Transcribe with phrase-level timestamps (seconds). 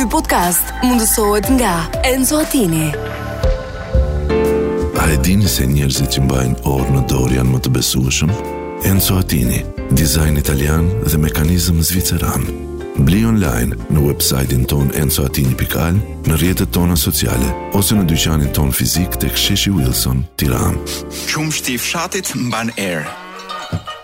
[0.00, 1.70] Ky podcast mundësohet nga
[2.08, 2.86] Enzo Atini.
[4.96, 8.30] A e dini se njerëzit që mbajnë orë në dorë janë më të besueshëm?
[8.88, 9.58] Enzo Atini,
[9.92, 12.46] dizajn italian dhe mekanizëm zviceran.
[13.04, 15.98] Bli online në websajtin ton enzoatini.al,
[16.30, 20.78] në rjetët tona sociale, ose në dyqanin ton fizik të ksheshi Wilson, tiran.
[21.28, 23.04] Qumë shti fshatit mban air.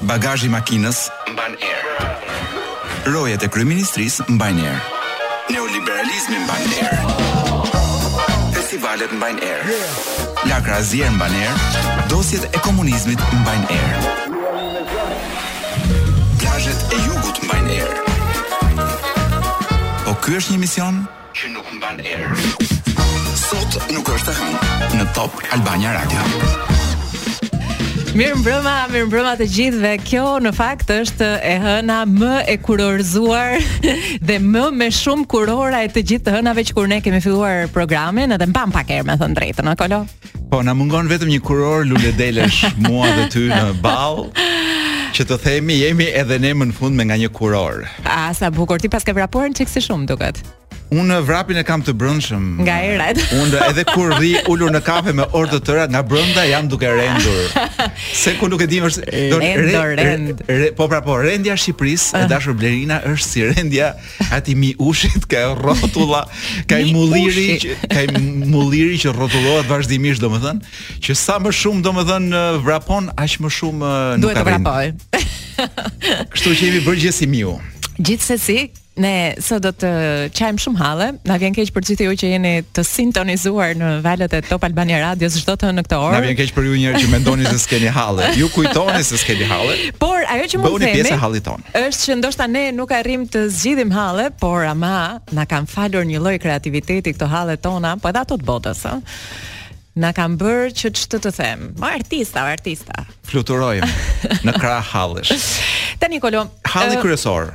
[0.05, 3.09] Bagajji makinës mban air.
[3.09, 4.77] Rojet e kryministris mban air.
[4.77, 4.93] Mban air.
[5.47, 7.67] Neoliberalizmi mban erë.
[8.57, 9.77] Festivalet mbajnë erë.
[10.51, 11.93] Lakra zier mban erë.
[12.11, 14.15] Dosjet e komunizmit mbajnë erë.
[16.41, 18.87] Plazhet e jugut mbajnë erë.
[20.09, 21.03] Po ky është një mision
[21.39, 22.35] që nuk mban erë.
[23.47, 26.91] Sot nuk është të hangë në Top Albania Radio.
[28.17, 29.91] Mirë mbrëma, mirë mbrëma të gjithëve.
[30.09, 33.59] Kjo në fakt është e hëna më e kurorzuar
[34.31, 37.69] dhe më me shumë kurora e të gjithë të hënave që kur ne kemi filluar
[37.77, 40.01] programin, edhe mbam pak erë me thënë drejtën, në Kolo?
[40.49, 44.31] Po, na mungon vetëm një kuror lule delesh mua dhe ty në ball
[45.13, 47.85] që të themi jemi edhe ne më në fund me nga një kuror.
[48.09, 50.47] A, sa bukur, ti pas ke vraporën që kësi shumë duket.
[50.87, 52.43] Unë vrapin e kam të brëndshëm.
[52.63, 53.19] Nga erat.
[53.41, 56.87] Unë edhe kur rri ulur në kafe me orë të tëra nga brenda jam duke
[56.87, 57.59] rendur.
[58.21, 58.91] Se ku nuk e di më
[59.33, 59.43] do rend.
[59.43, 62.29] Re, re, re, po pra po, rendja e Shqipërisë e ah.
[62.31, 63.89] dashur Blerina është si rendja
[64.33, 66.23] aty mi ushit ka rrotulla,
[66.71, 67.59] ka mulliri,
[67.91, 68.07] ka
[68.47, 73.91] mulliri që rrotullohet vazhdimisht domethënë, që sa më shumë domethënë vrapon aq më shumë
[74.23, 74.31] nuk ka.
[74.31, 75.69] Duhet të vrapoj.
[76.31, 77.59] Kështu që jemi bërë gjithë si miu.
[77.97, 78.59] Gjithsesi,
[78.97, 79.89] Ne sot do të
[80.37, 81.07] qajmë shumë halle.
[81.29, 85.03] Na vjen keq për gjithë ju që jeni të sintonizuar në valët e Top Albania
[85.03, 86.15] Radios çdo të në këtë orë.
[86.17, 88.31] Na vjen keq për ju njerë që mendoni se s'keni halle.
[88.41, 89.77] Ju kujtoni se s'keni halle.
[90.01, 94.31] Por ajo që mund të themi është që ndoshta ne nuk arrim të zgjidhim halle,
[94.41, 98.49] por ama na kanë falur një lloj kreativiteti këto hallet tona, po edhe ato të
[98.49, 99.61] botës, ëh.
[100.01, 101.69] Na kanë bërë që ç'të të them.
[101.81, 103.05] Ma artista, ma artista.
[103.29, 105.37] Fluturojmë në krah hallesh.
[106.01, 106.49] Tani kolon.
[106.69, 107.49] Halli uh,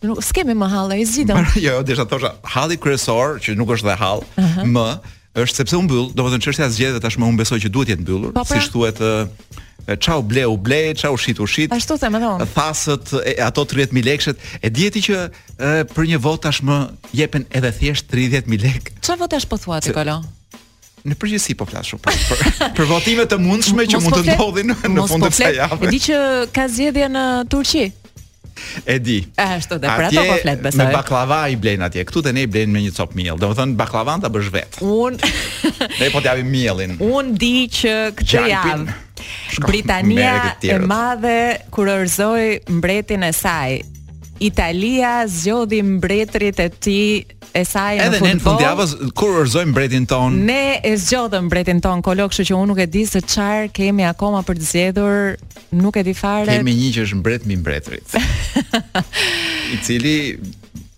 [0.00, 1.46] Nuk skemi më hall, ai zgjidhom.
[1.56, 4.64] jo, jo desha thosha, halli kryesor që nuk është dhe hall, uh -huh.
[4.66, 4.88] më
[5.38, 8.02] është sepse u mbyll, do të thënë çështja zgjedh tashmë un besoj që duhet të
[8.06, 8.46] mbyllur, po, pra?
[8.60, 8.98] siç thuhet
[10.04, 11.72] çau ble u ble, çau shit u shit.
[11.72, 12.40] Ashtu them edhe un.
[12.56, 13.04] Thasët
[13.46, 15.14] ato 30000 lekësh, e dieti që
[15.58, 16.76] e, për një vot tashmë
[17.16, 18.90] jepen edhe thjesht 30000 lekë.
[19.02, 20.18] Çfarë votash po thuat ti kolo?
[21.08, 24.36] Në përgjithësi po flasu po, për për, për votimet të mundshme që mund po të
[24.36, 25.80] ndodhin në fund të javës.
[25.80, 26.16] Mos E di që
[26.52, 27.86] ka zgjedhje në Turqi.
[28.84, 29.16] E di.
[29.38, 30.80] Ashtu dhe për ato po flet besoj.
[30.80, 32.04] Me baklava i blen atje.
[32.08, 33.38] Ktu te ne i blen me një cop miell.
[33.40, 34.80] Domethën baklavan ta bësh vet.
[34.84, 36.96] Un ne po t'javi miellin.
[37.02, 38.88] Un di që këtë jam.
[39.66, 41.38] Britania e madhe
[41.74, 43.80] kurorzoi mbretin e saj
[44.40, 48.14] Italia zgjodhi mbretrit e tij e saj në fund.
[48.14, 50.34] Edhe në fundjavës kur urzojmë mbretin ton.
[50.46, 54.06] Ne e zgjodëm mbretin ton Kolo, kështu që unë nuk e di se çfarë kemi
[54.06, 55.18] akoma për të zgjedhur,
[55.80, 56.52] nuk e di fare.
[56.54, 58.18] Kemë një që është mbret mi mbretrit.
[59.74, 60.16] I cili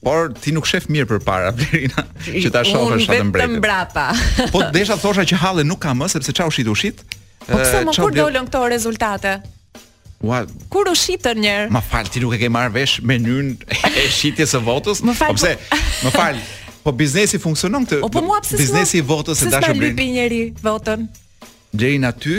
[0.00, 3.58] Por ti nuk shef mirë përpara Blerina, që ta shohësh atë mbretin.
[3.58, 4.06] Vetëm mbrapa.
[4.48, 7.02] po desha thosha që halli nuk ka më sepse çau shit u shit.
[7.44, 9.34] Po pse eh, më kur dolën këto rezultate?
[10.20, 13.54] Ua, kur u shitën një Ma fal, ti nuk e ke marr vesh menyn
[13.88, 15.00] e shitjes së votës?
[15.06, 15.54] Po pse?
[16.04, 16.40] Më fal.
[16.84, 18.02] Po biznesi funksionon këtu.
[18.12, 18.58] Po mua pse?
[18.60, 19.72] Biznesi i votës së dashur.
[19.72, 21.06] Sa lypi njëri votën?
[21.72, 22.36] Gjeri në aty,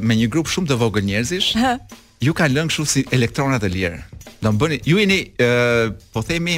[0.00, 1.50] me një grup shumë të vogël njerëzish,
[2.24, 4.00] ju ka lëngë shumë si elektronat e lirë.
[4.40, 5.50] Do bëni, ju jeni një,
[6.14, 6.56] po themi,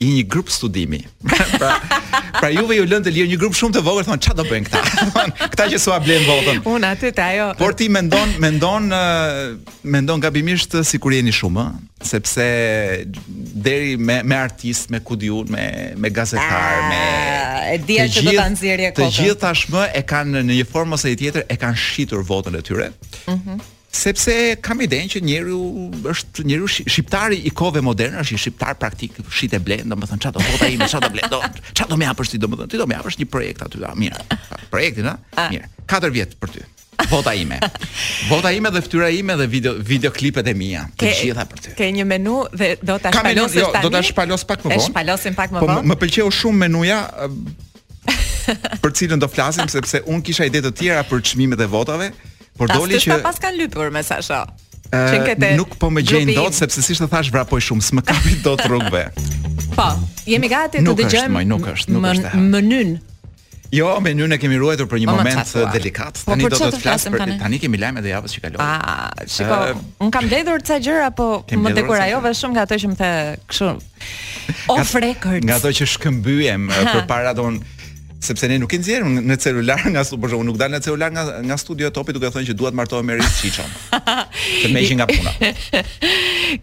[0.00, 1.02] i një grup studimi.
[1.30, 1.98] Pra, pra,
[2.40, 4.68] pra juve ju lënë të lirë një grup shumë të vogël, thonë, qa do bëjnë
[4.68, 4.82] këta?
[5.52, 6.60] këta që sua blenë votën.
[6.68, 7.48] Unë atë të ajo.
[7.60, 8.86] Por ti mendon, mendon,
[9.94, 11.64] mendon gabimisht si kur jeni shumë,
[12.08, 12.46] sepse
[13.66, 15.66] deri me, me artist, me kudiun, me,
[16.00, 17.74] me gazetar, ah, me...
[17.74, 19.02] E dhja që do të anëzirje kokën.
[19.02, 22.56] Të gjithë tashmë e kanë në një formë ose i tjetër, e kanë shqitur votën
[22.60, 22.88] e tyre.
[23.28, 23.58] Mhm.
[23.60, 28.74] Mm sepse kam iden që njeriu është njeriu shqiptari i kove moderne, është i shqiptar
[28.80, 32.32] praktik, shitë e domethën çfarë do vota ime, çfarë do blen, çfarë do më hapësh
[32.34, 34.28] ti domethën, ti do më hapësh një projekt aty, a mirë.
[34.70, 35.16] Projektin, a?
[35.50, 35.70] Mirë.
[35.90, 36.66] Katër vjet për ty.
[37.10, 37.56] Vota ime.
[38.28, 41.74] Vota ime dhe fytyra ime dhe video videoklipet e mia, të gjitha për ty.
[41.78, 43.86] Ke një menu dhe do ta shpalosësh jo, tani.
[43.86, 44.84] Do ta shpalos pak më vonë.
[44.84, 45.80] E shpalosim pak më po vonë.
[45.80, 47.00] Po më pëlqeu shumë menuja
[48.84, 52.12] për cilën do flasim sepse un kisha ide të tjera për çmimet e votave.
[52.60, 54.42] Por Ta, doli që pas kanë lypur me Sasha.
[55.56, 59.06] nuk po më gjejnë dot sepse siç të thash vrapoj shumë, s'më kapi dot rrugve.
[59.76, 59.86] Po,
[60.28, 61.40] jemi gati të dëgjojmë.
[61.48, 62.34] Nuk, nuk është, nuk është.
[62.36, 62.98] Në mënyrë
[63.70, 66.56] Jo, me njënë e kemi ruajtur për një po, moment të delikat po, tani për
[66.58, 68.64] të flasim Tani kemi lajme edhe javës që kaloi.
[68.64, 72.08] A, shiko, uh, më kam dedhur të sa gjëra Po, më të kura
[72.42, 73.10] shumë nga ato që më të
[73.52, 73.68] këshu
[74.74, 76.66] Off records Nga ato që shkëmbyem
[77.14, 77.62] Për don
[78.20, 81.22] sepse ne nuk i nxjerrim në celular nga studio, por nuk dal në celular nga
[81.46, 83.70] nga studio e topit duke thënë që duat martohem me Riz Çiçon.
[83.90, 85.32] të më nga puna.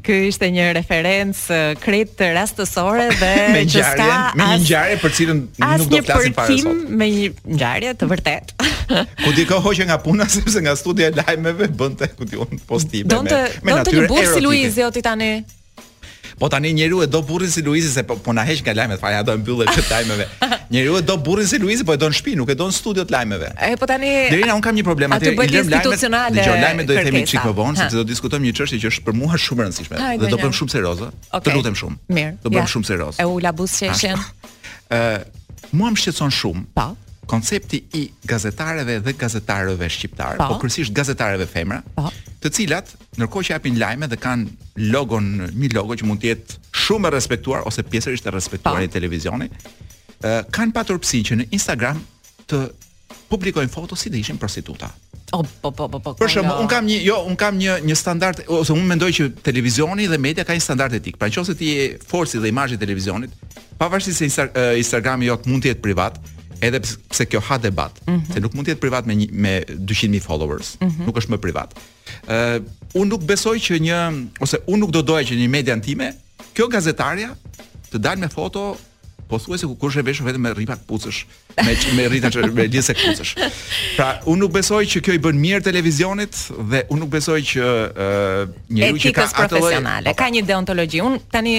[0.05, 5.17] Ky ishte një referencë krejt të rastësore dhe me që ska me një ngjarje për
[5.19, 5.41] cilën
[5.81, 6.85] nuk do të flasim para sot.
[7.01, 8.71] Me një ngjarje të vërtetë.
[9.25, 13.23] ku diko hoqe nga puna sepse nga studio e lajmeve bënte ku diun postime me
[13.25, 13.63] natyrë.
[13.73, 15.31] Donte një burr si Luizi oti tani.
[16.39, 19.01] Po tani njeriu e do burrin si Luizi se po, po na heq nga lajmet,
[19.01, 20.25] fare do mbyllë këtë lajmeve.
[20.69, 23.13] Njeriu e do burrin si Luizi, po e don shtëpi, nuk e don studio të
[23.15, 23.49] lajmeve.
[23.57, 26.37] E po tani Derina un kam një problem atë, i lëm lajmet.
[26.37, 29.05] Dhe lajmet do i themi çik më vonë, sepse do diskutojmë një çështje që është
[29.09, 30.03] për mua shumë e rëndësishme.
[30.21, 31.09] Dhe do bëjmë shumë serioze.
[31.41, 31.99] Të lutem shumë.
[32.19, 32.35] Mirë.
[32.45, 33.17] Do bëjmë shumë serioze.
[33.17, 34.15] E ula që
[34.93, 35.03] Ë,
[35.75, 36.61] mua më shqetëson shumë.
[36.77, 36.85] Po
[37.27, 42.07] koncepti i gazetareve dhe gazetarëve shqiptarë, po, po kryesisht gazetareve femra, pa.
[42.07, 42.13] Po.
[42.43, 45.27] të cilat ndërkohë që japin lajme dhe kanë logon,
[45.57, 48.95] një logo që mund të jetë shumë e respektuar ose pjesërisht e respektuar në po.
[48.97, 51.99] televizionin, uh, kanë patur psi që në Instagram
[52.47, 52.61] të
[53.31, 54.87] publikojnë foto si të ishin prostituta.
[55.35, 56.13] O, po po po po.
[56.15, 56.61] Për shemb, jo.
[56.63, 60.17] un kam një jo, un kam një një standard ose un mendoj që televizioni dhe
[60.23, 61.17] media ka një standard etik.
[61.19, 63.33] Pra nëse ti je forsi dhe imazhi i televizionit,
[63.77, 64.47] pavarësisht se
[64.79, 66.15] Instagrami jot mund të jetë privat,
[66.65, 68.33] edhe pse kjo ha debat, mm -hmm.
[68.33, 71.05] se nuk mund të jetë privat me një, me 200 mijë followers, mm -hmm.
[71.05, 71.73] nuk është më privat.
[72.27, 72.63] Ë, uh,
[73.01, 73.99] unë nuk besoj që një
[74.39, 76.13] ose unë nuk do doja që një media time,
[76.53, 77.35] kjo gazetarja
[77.91, 78.75] të dalë me foto
[79.29, 81.19] po thuaj se kur e veshur vetëm me rripa kpucësh,
[81.65, 83.31] me me rrita me lisë kpucësh.
[83.97, 86.37] Pra, unë nuk besoj që kjo i bën mirë televizionit
[86.71, 91.03] dhe unë nuk besoj që uh, njeriu që ka atë lloj profesionale, ka një deontologji.
[91.09, 91.57] Unë tani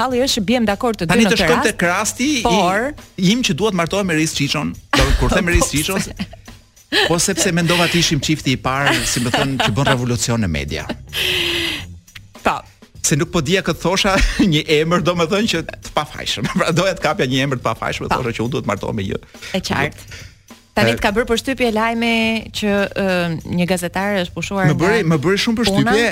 [0.00, 1.46] halli është bjem dakord të dy në këtë rast.
[1.52, 2.90] Tani të krasti por...
[3.24, 4.72] i im që duhet martohem me Ris Çiçon,
[5.20, 6.00] kur them po, Ris Çiçon.
[7.06, 10.48] Po sepse mendova të ishim çifti i parë, si më thon, që bën revolucion në
[10.50, 10.88] media.
[12.42, 12.56] Po,
[13.10, 14.12] se nuk po dia këtë thosha
[14.52, 16.48] një emër, do më që të pafajshëm.
[16.58, 18.14] Pra doja të kapja një emër të pafajshëm, pa.
[18.16, 18.22] Po.
[18.24, 19.20] thosha që unë duhet martohem me një.
[19.58, 20.28] E qartë.
[20.80, 22.12] të ka bërë përshtypje lajme
[22.56, 26.06] që uh, një gazetare është pushuar nga Më bëri më bëri shumë përshtypje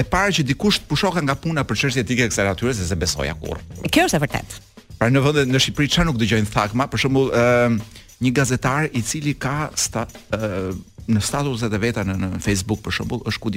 [0.00, 3.34] e para që dikush pushoka nga puna për çështje etike kësaj natyre se se besoja
[3.36, 3.90] kurrë.
[3.92, 4.62] Kjo është e vërtetë.
[5.00, 8.88] Pra në vendet në Shqipëri çfarë nuk dëgjojnë thakma, për shembull, ë uh, një gazetar
[8.98, 10.72] i cili ka sta, uh,
[11.10, 13.52] në statuset e veta në, në Facebook për shembull, është ku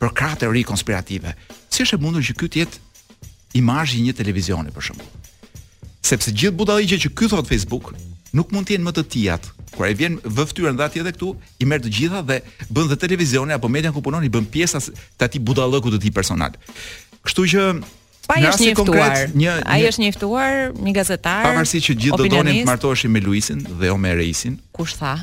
[0.00, 1.32] për krahë teori konspirative.
[1.72, 5.28] Si është e mundur që ky të jetë imazhi i një televizioni për shembull?
[6.06, 7.92] Sepse gjithë budalliqet që ky thot Facebook
[8.36, 9.50] nuk mund të jenë më të tijat.
[9.74, 12.38] Kur e vjen vë fytyrën dha ti edhe këtu, i merr të gjitha dhe
[12.72, 16.14] bën dhe televizioni apo media ku punon i bën pjesa të atij budallëku të tij
[16.16, 16.54] personal.
[17.26, 17.64] Kështu që
[18.26, 20.56] pa një është njëftuar, konkret, një ai është një ftuar,
[20.86, 21.44] një gazetar.
[21.46, 24.56] Pavarësisht që gjithë do donin të martoheshin me Luisin dhe jo me Reisin.
[24.74, 25.14] Kush tha?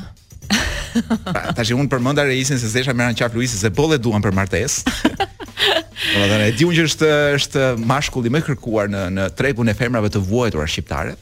[1.32, 4.34] Pra, ta që unë përmënda rejisin se zesha meran qaf Luisi se bolle duan për
[4.36, 4.78] martes.
[5.14, 7.10] Më dhe në e di unë që është,
[7.40, 11.16] është mashkulli me kërkuar në, në tregun e femrave të vuajtura shqiptare.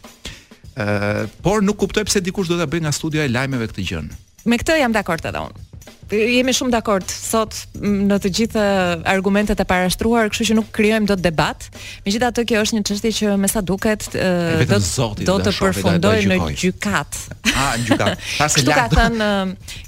[0.72, 4.08] Uh, por nuk kuptoj pse dikush do ta bëj nga studioja e lajmeve këtë gjën.
[4.48, 5.71] Me këtë jam dakord edhe unë
[6.12, 8.64] jemi shumë dakord sot në të gjithë
[9.08, 11.66] argumentet e parashtruar, kështu që nuk krijojmë dot debat.
[12.06, 16.38] Megjithatë kjo është një çështje që me sa duket do, të do të përfundojë në
[16.60, 17.20] gjykat.
[17.54, 18.26] Ah, në gjykat.
[18.36, 19.30] Pastaj ka thënë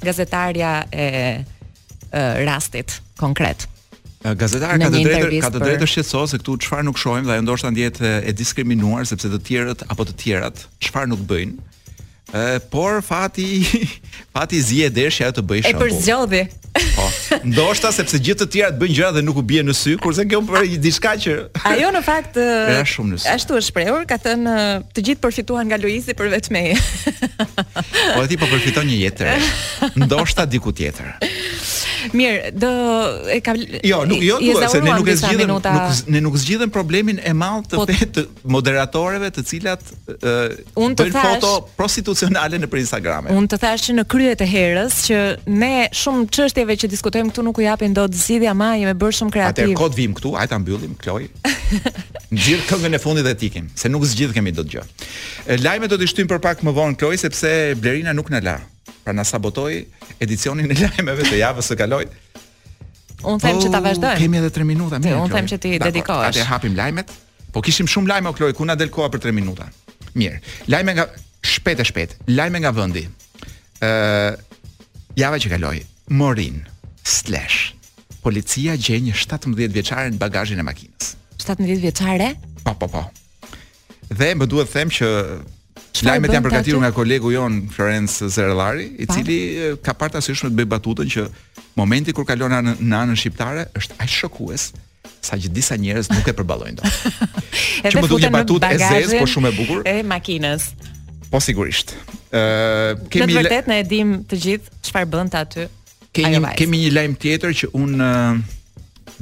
[0.06, 1.08] gazetarja e,
[1.44, 3.68] e rastit konkret.
[4.24, 7.34] Gazetarja ka të drejtë, ka të drejtë të shqetësohet se këtu çfarë nuk shohim dhe
[7.36, 11.72] ajo ndoshta ndjehet e diskriminuar sepse të tjerët apo të tjerat çfarë nuk bëjnë
[12.70, 13.62] por fati
[14.34, 15.86] fati zie deshë të bëj shampo.
[15.86, 17.04] E për Po.
[17.46, 20.40] Ndoshta sepse gjithë të tjerat bëjnë gjëra dhe nuk u bie në sy, kurse kjo
[20.48, 21.34] për diçka që
[21.70, 24.56] Ajo në fakt ashtu është shprehur, ka thënë
[24.96, 26.64] të gjithë përfituan nga Luizi për vetme
[27.76, 29.46] Po ti po përfiton një jetë tjetër.
[30.02, 31.14] Ndoshta diku tjetër.
[32.12, 32.70] Mirë, do
[33.32, 35.72] e ka Jo, nuk jo, nuk, se ne nuk e zgjidhim, minuta...
[35.76, 38.04] nuk ne nuk zgjidhim problemin e madh të, Pot...
[38.16, 40.34] të moderatoreve, të cilat ë
[40.74, 43.30] bëjnë thash, foto prostitucionale në Instagram.
[43.34, 45.22] Unë të thash që në kryet e herës që
[45.54, 49.34] ne shumë çështjeve që diskutojmë këtu nuk u japin dot zgjidhje ama jemi bërë shumë
[49.38, 49.70] kreativ.
[49.72, 51.28] Atë kod vim këtu, hajtë ta mbyllim Kloj.
[52.34, 54.84] Gjithë këngën e fundit dhe tikim, se nuk zgjidh kemi dot gjë.
[55.62, 58.58] Lajmet do të shtyjmë për pak më vonë Kloj sepse Blerina nuk na la
[59.04, 59.78] pra na sabotoi
[60.24, 62.08] edicionin e lajmeve të javës së kaluar.
[63.24, 64.16] Un them që ta po, vazhdojmë.
[64.20, 65.12] Kemi edhe 3 minuta më.
[65.20, 66.34] Un them që ti dedikohesh.
[66.40, 67.12] Atë hapim lajmet.
[67.54, 69.68] Po kishim shumë lajme o Kloj, ku na del koha për 3 minuta.
[70.18, 70.40] Mirë.
[70.72, 71.04] Lajme nga
[71.44, 72.16] shpejt e shpejt.
[72.36, 73.06] Lajme nga vendi.
[73.80, 74.58] Ë uh,
[75.20, 75.80] java që kaloi.
[76.20, 76.60] Morin
[77.08, 77.70] slash
[78.24, 81.14] policia gjej një 17 vjeçare në bagazhin e makinës.
[81.40, 82.30] 17 vjeçare?
[82.64, 83.04] Po, po, po.
[84.12, 85.10] Dhe më duhet të them që
[86.02, 89.36] Lajmet janë përgatitur nga kolegu jon Florence Zerllari, i cili
[89.84, 91.26] ka parë tashmë të bëj batutën që
[91.78, 94.68] momenti kur kalon në anën shqiptare është aq shokues
[95.24, 96.98] sa që disa njerëz nuk e përballojnë dot.
[97.86, 99.86] Edhe futen në batutë e zez, po shumë e bukur.
[99.88, 100.66] E makinës.
[101.30, 101.94] Po sigurisht.
[102.34, 105.68] Ë kemi në vërtet ne e dim të gjithë çfarë bën ta aty.
[106.16, 108.04] Kemi kemi një lajm tjetër që un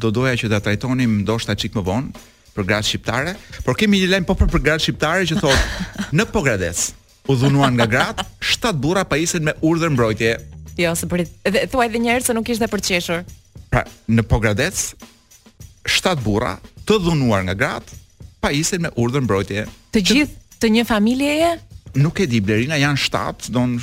[0.01, 3.33] do doja që ta trajtonim ndoshta çik më vonë për gratë shqiptare,
[3.65, 5.63] por kemi një lajm po për, për gratë shqiptare që thotë
[6.19, 6.83] në Pogradec
[7.33, 10.35] u dhunuan nga gratë shtat burra pa isen me urdhër mbrojtje.
[10.81, 13.25] Jo, se për edhe thuaj edhe një herë se nuk ishte për të qeshur.
[13.73, 14.79] Pra, në Pogradec
[15.89, 16.57] shtat burra
[16.89, 18.01] të dhunuar nga gratë
[18.45, 19.67] pa isen me urdhër mbrojtje.
[19.95, 21.53] Të gjithë të një familjeje?
[21.97, 23.75] nuk e di blerina janë 7 don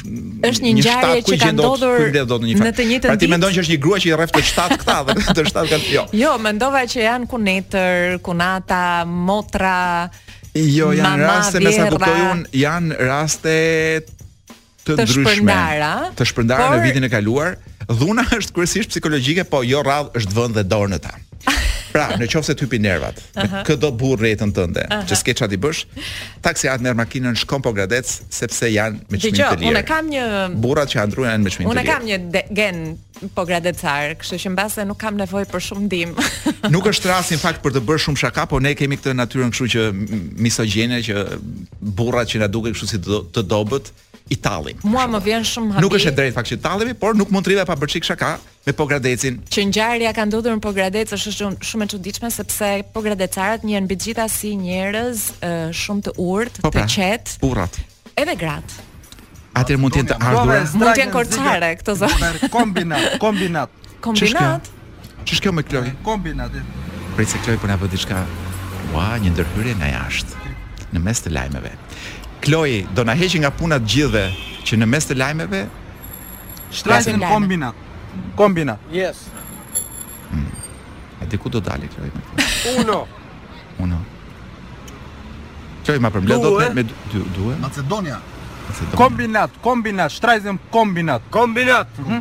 [0.48, 3.76] është një ngjarje që ka ndodhur në të njëjtën ditë pra ti mendon që është
[3.76, 6.82] një grua që i rreft të 7 këta dhe të 7 kanë jo jo mendova
[6.90, 9.76] që janë kunetër kunata motra
[10.58, 13.56] jo janë mama, raste mesa kuptoj un janë raste
[14.88, 15.60] të ndryshme
[16.18, 20.58] të shpërndara në vitin e kaluar dhuna është kryesisht psikologjike po jo radh është vënë
[20.62, 21.18] dhe dorë në ta
[21.92, 23.52] Pra, në qovë se typi nervat, uh -huh.
[23.54, 25.06] në këdo burë rejtën tënde, uh -huh.
[25.10, 25.84] që s'ke qatë i bësh,
[26.42, 27.74] taksi atë merë makinën shkom po
[28.30, 29.70] sepse janë me qmin të lirë.
[29.70, 30.24] Unë kam një...
[30.54, 31.82] Burat që andrujnë janë me qmin të lirë.
[31.82, 32.20] Unë kam një
[32.50, 32.98] gen
[33.36, 36.16] po gradecar, kështu që mbase nuk kam nevojë për shumë ndihmë.
[36.74, 39.52] nuk është rasti në fakt për të bërë shumë shaka, po ne kemi këtë natyrën
[39.52, 39.90] kështu që
[40.46, 41.16] misogjene që
[41.82, 43.90] burrat që na duken kështu si të, të dobët,
[44.40, 44.78] tallin.
[44.84, 45.82] Mua më vjen shumë hapi.
[45.82, 48.04] Nuk është e drejtë fakt që Italimi, por nuk mund të rive pa bërë çik
[48.06, 49.40] shaka, me Pogradecin.
[49.54, 53.98] Që ngjarja ka ndodhur në Pogradec është shumë shumë e çuditshme sepse Pogradecarët janë mbi
[54.32, 55.22] si njerëz
[55.74, 57.40] shumë të urtë, po pra, të qetë.
[57.44, 57.80] Burrat.
[58.16, 58.86] Edhe gratë.
[59.56, 60.52] Atë mund të jenë të ardhur.
[60.76, 62.32] Mund të jenë korçare këto zonë.
[62.54, 63.72] Kombinat, kombinat.
[64.04, 64.70] Kombinat.
[65.28, 65.88] Ç'është kjo me Kloj?
[66.06, 66.54] Kombinat.
[67.16, 68.24] Prej se Kloj po na bëj diçka.
[68.94, 70.48] Ua, një ndërhyrje nga jashtë
[70.96, 71.72] në mes të lajmeve.
[72.44, 74.24] Kloj do na heqë nga puna të gjithëve
[74.66, 75.62] që në mes të lajmeve
[76.80, 77.86] shtrajnë kombinat
[78.36, 78.78] kombina.
[78.94, 79.18] Yes.
[80.32, 80.48] Hmm.
[81.22, 82.12] Ati ku do dalë kjo i?
[82.82, 83.00] Uno.
[83.82, 84.00] Uno.
[85.86, 87.54] Kjo i më problem do të me dy dy.
[87.62, 88.20] Macedonia.
[88.94, 91.24] Kombinat, kombinat, shtrajzëm kombinat.
[91.34, 91.96] Kombinat.
[92.04, 92.20] Mhm.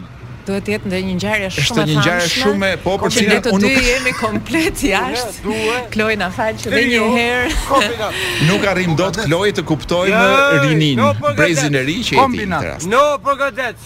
[0.48, 3.26] Duhet të jetë ndër një ngjarje shumë të Është Një ngjarje shumë e popullore.
[3.28, 5.56] Ne të dy jemi komplet jashtë.
[5.92, 8.48] Kloj na fal që dhe një herë.
[8.48, 10.24] Nuk arrim dot Kloj të kuptojmë
[10.64, 11.04] rinin,
[11.36, 12.20] brezin e ri që e ti.
[12.22, 12.88] Kombinat.
[12.88, 13.76] No, po godet.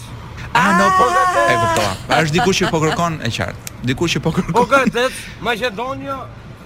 [0.53, 1.51] A, ah, no, po ah.
[1.51, 1.91] E kuptova.
[2.13, 3.77] A është dikush që po kërkon e qartë?
[3.89, 4.53] Dikush që po kërkon.
[4.57, 6.17] Po gatet, Maqedonia,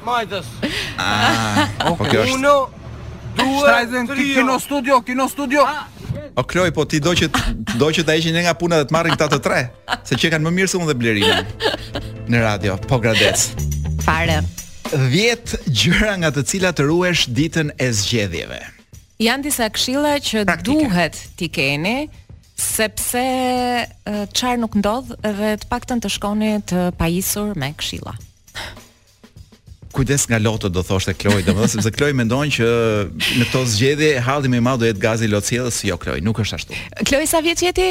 [0.08, 0.50] Majtës.
[1.00, 1.64] Ah,
[1.94, 1.96] okay.
[1.96, 2.34] Po është.
[2.36, 2.56] Uno,
[3.40, 4.16] dua.
[4.18, 5.64] kino studio, kino studio.
[5.64, 5.88] Ah,
[6.36, 7.32] o Kloj, po ti do që
[7.80, 9.62] do që ta heqin nga puna dhe të marrin këta të tre,
[10.04, 11.40] se që kanë më mirë se unë dhe Blerina
[12.30, 12.76] në radio.
[12.92, 13.40] Po gradec.
[14.04, 14.42] Fare.
[15.12, 18.60] Vjet gjëra nga të cilat të ruhesh ditën e zgjedhjeve.
[19.24, 22.00] Janë disa këshilla që duhet ti keni,
[22.58, 23.22] sepse
[24.08, 28.16] çfarë nuk ndodh edhe të paktën të shkoni të pajisur me këshilla.
[29.94, 32.68] Kujdes nga lotët do thoshte Kloj, domethënë sepse Kloj mendon që
[33.40, 36.42] në këtë zgjedhje halli më i madh do jetë gazi lot si jo Kloj, nuk
[36.44, 36.78] është ashtu.
[37.08, 37.88] Kloj sa vjeç je ti?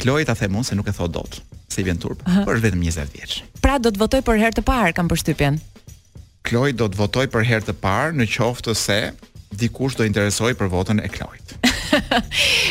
[0.00, 1.38] Kloj ta them unë se nuk e thot dot,
[1.70, 3.36] se i vjen turp, por është vetëm 20 vjeç.
[3.62, 5.60] Pra do të votoj për herë të parë kam përshtypjen.
[6.48, 9.00] Kloj do të votoj për herë të parë në qoftë se
[9.60, 11.49] dikush do interesoj për votën e Klojt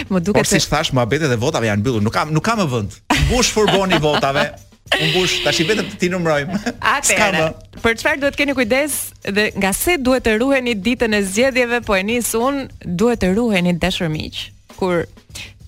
[0.07, 2.01] më duket se si thash, muhabetet e votave janë mbyllur.
[2.03, 2.97] Nuk kam nuk kam më vend.
[3.27, 4.47] Mbush furboni votave.
[4.89, 6.57] Mbush, tash i vetëm ti numrojmë.
[6.79, 7.43] Atëherë,
[7.83, 8.95] për çfarë duhet keni kujdes
[9.35, 13.29] dhe nga se duhet të ruheni ditën e zgjedhjeve, po e nis un, duhet të
[13.37, 14.47] ruheni dashur miq,
[14.79, 15.05] kur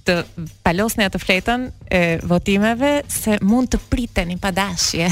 [0.08, 0.24] të
[0.66, 5.06] palosni atë fletën e votimeve se mund të priteni padashje.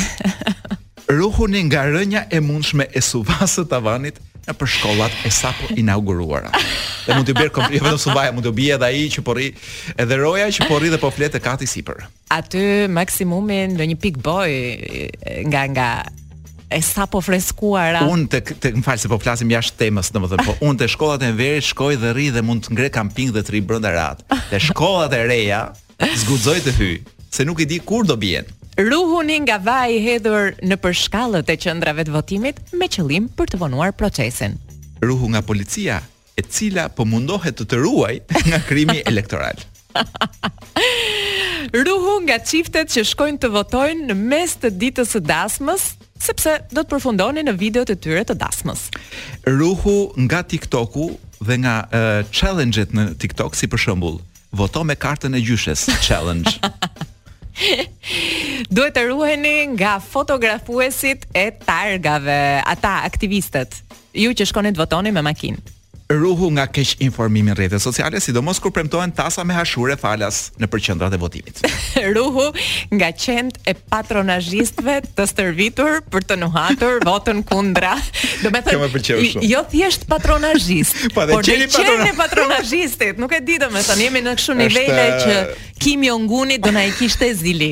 [1.09, 6.51] Ruhuni nga rënja e mundshme e suvasë të tavanit Në për shkollat e sapo inauguruara.
[7.05, 9.35] Dhe mund të bjerë kompli, jo vetëm Subaja, mund të bie edhe ai që po
[9.35, 9.49] rri,
[9.99, 12.03] edhe Roja që po rri dhe po flet e kati sipër.
[12.33, 12.61] Aty
[12.93, 15.09] maksimumi në një pick boy
[15.51, 15.89] nga nga
[16.71, 18.05] e sa po freskuara.
[18.07, 21.33] Unë të, tek më se po flasim jashtë temës, në po, unë te shkollat e
[21.35, 24.61] verit shkoj dhe rri dhe mund të ngre kamping dhe të rri brenda rat Dhe
[24.69, 25.63] shkollat e reja
[26.23, 26.91] zgudzoj të hy,
[27.33, 32.05] se nuk i di kur do bjenë ruhuni nga vaji hedhur në përshkallët e qendrave
[32.07, 34.55] të votimit me qëllim për të vonuar procesin.
[35.03, 35.97] Ruhu nga policia,
[36.39, 38.15] e cila po mundohet të të ruaj
[38.47, 39.59] nga krimi elektoral.
[41.75, 46.81] Ruhu nga çiftet që shkojnë të votojnë në mes të ditës së dasmës, sepse do
[46.83, 48.87] të përfundoni në videot e tyre të dasmës.
[49.43, 51.09] Ruhu nga TikToku
[51.43, 54.19] dhe nga uh, challenge-et në TikTok si për shembull,
[54.55, 56.55] voto me kartën e gjyshes challenge.
[58.67, 63.81] duhet të ruheni nga fotografuesit e targave, ata aktivistët,
[64.25, 65.77] ju që shkonit votoni me makinë
[66.09, 71.13] ruhu nga keq informimin rrjetet sociale, sidomos kur premtohen tasa me hashure falas në përqendrat
[71.13, 71.59] e votimit.
[72.15, 72.47] ruhu
[72.97, 77.91] nga qend e patronazhistëve të stërvitur për të nuhatur votën kundra.
[78.41, 79.17] Do të thotë
[79.51, 82.09] jo thjesht patronazhist, po dhe qeni patron...
[82.23, 83.21] patronazhistit.
[83.21, 85.37] Nuk e di domethënë, jemi në kështu nivele që
[85.77, 87.69] Kim Jong-uni do na e kishte zili.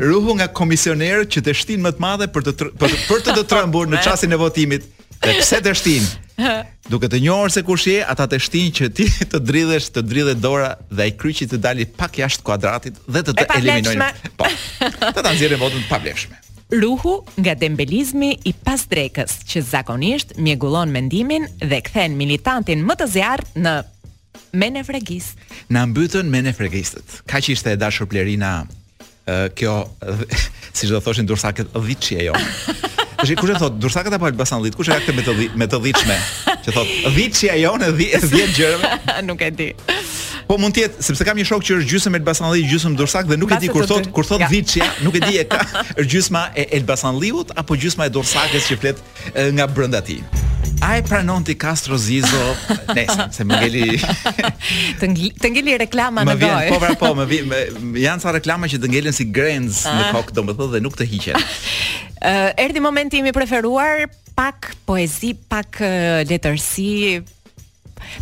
[0.00, 3.88] Ruhu nga komisioner që të shtin më të madhe për të për, për të dëtrëmbur
[3.92, 4.86] në çastin e votimit.
[5.20, 6.06] Dhe pse të shtin?
[6.90, 10.32] Duke të njohër se kush je, ata të shtin që ti të dridhesh, të dridhe
[10.40, 14.08] dora dhe ai kryqi të dalit pak jashtë kuadratit dhe të të e eliminojnë.
[14.40, 14.48] Po.
[15.16, 16.38] Të ta nxjerrin votën pa bleshme
[16.80, 17.12] Ruhu
[17.42, 23.74] nga dembelizmi i pasdrekës që zakonisht mjegullon mendimin dhe kthen militantin më të zjarr në
[24.60, 25.34] menefregist.
[25.68, 27.20] Na mbytën menefregistët.
[27.26, 28.62] Kaq ishte e dashur Plerina
[29.54, 29.86] kjo
[30.76, 32.32] si do thoshin dursakët dhitçi ajo.
[33.24, 35.68] Dhe kush e thot dursakët apo Elbasan Kush e ka këtë me të dhit, me
[35.70, 35.80] të
[36.66, 38.90] Që thot dhitçi ajo në 10 10 gjerë.
[39.28, 39.68] Nuk e di.
[40.50, 43.38] Po mund të jetë sepse kam një shok që është gjysmë Elbasanli, gjysmë dursak dhe
[43.38, 45.60] nuk e di kur thot kur thot dhitçi, nuk e di e ka
[46.00, 49.04] është gjysma e Elbasanliut apo gjysma e dursakës që flet
[49.56, 50.24] nga brenda tij.
[50.80, 52.56] Ai pranonti pranon ti Castro Zizo
[52.96, 53.98] Nesën, se më ngeli
[55.36, 57.38] Të ngeli reklama në doj Po, pra, po, më vi,
[58.06, 59.98] janë sa reklama që të ngelin si grenz ah.
[59.98, 64.06] në kokë Do më dhe nuk të hiqen uh, Erdi momenti i preferuar
[64.36, 67.20] Pak poezi, pak uh, letërsi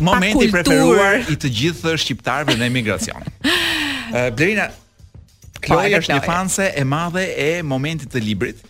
[0.03, 4.67] Momenti i preferuar i të gjithë shqiptarëve në emigracion uh, Blerina,
[5.63, 8.65] Kloj është një fanse e madhe e momentit të librit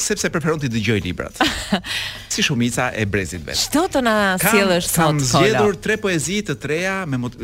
[0.00, 1.36] sepse preferon të dëgjoj librat.
[2.32, 3.58] si shumica e brezit vet.
[3.60, 5.00] Çto të na sjellësh sot?
[5.02, 7.36] Kam zgjedhur tre poezi të treja me mot...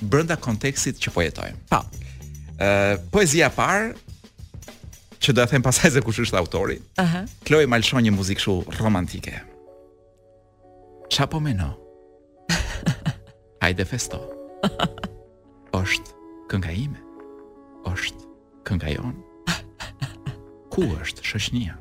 [0.00, 1.62] brenda kontekstit që po jetojmë.
[1.72, 1.80] Pa.
[1.80, 2.02] Po.
[2.60, 3.94] Ë, poezia parë
[5.22, 6.78] që do ta them pasaj se kush është autori.
[7.00, 7.24] Aha.
[7.48, 9.32] Chloe Malshon një muzikë kështu romantike.
[11.12, 11.72] Çapo meno.
[13.62, 14.20] Hajde festo.
[15.76, 16.16] Është
[16.52, 17.00] kënga ime.
[17.92, 18.26] Është
[18.68, 19.25] kënga jonë
[20.76, 21.74] ku është shoqënia?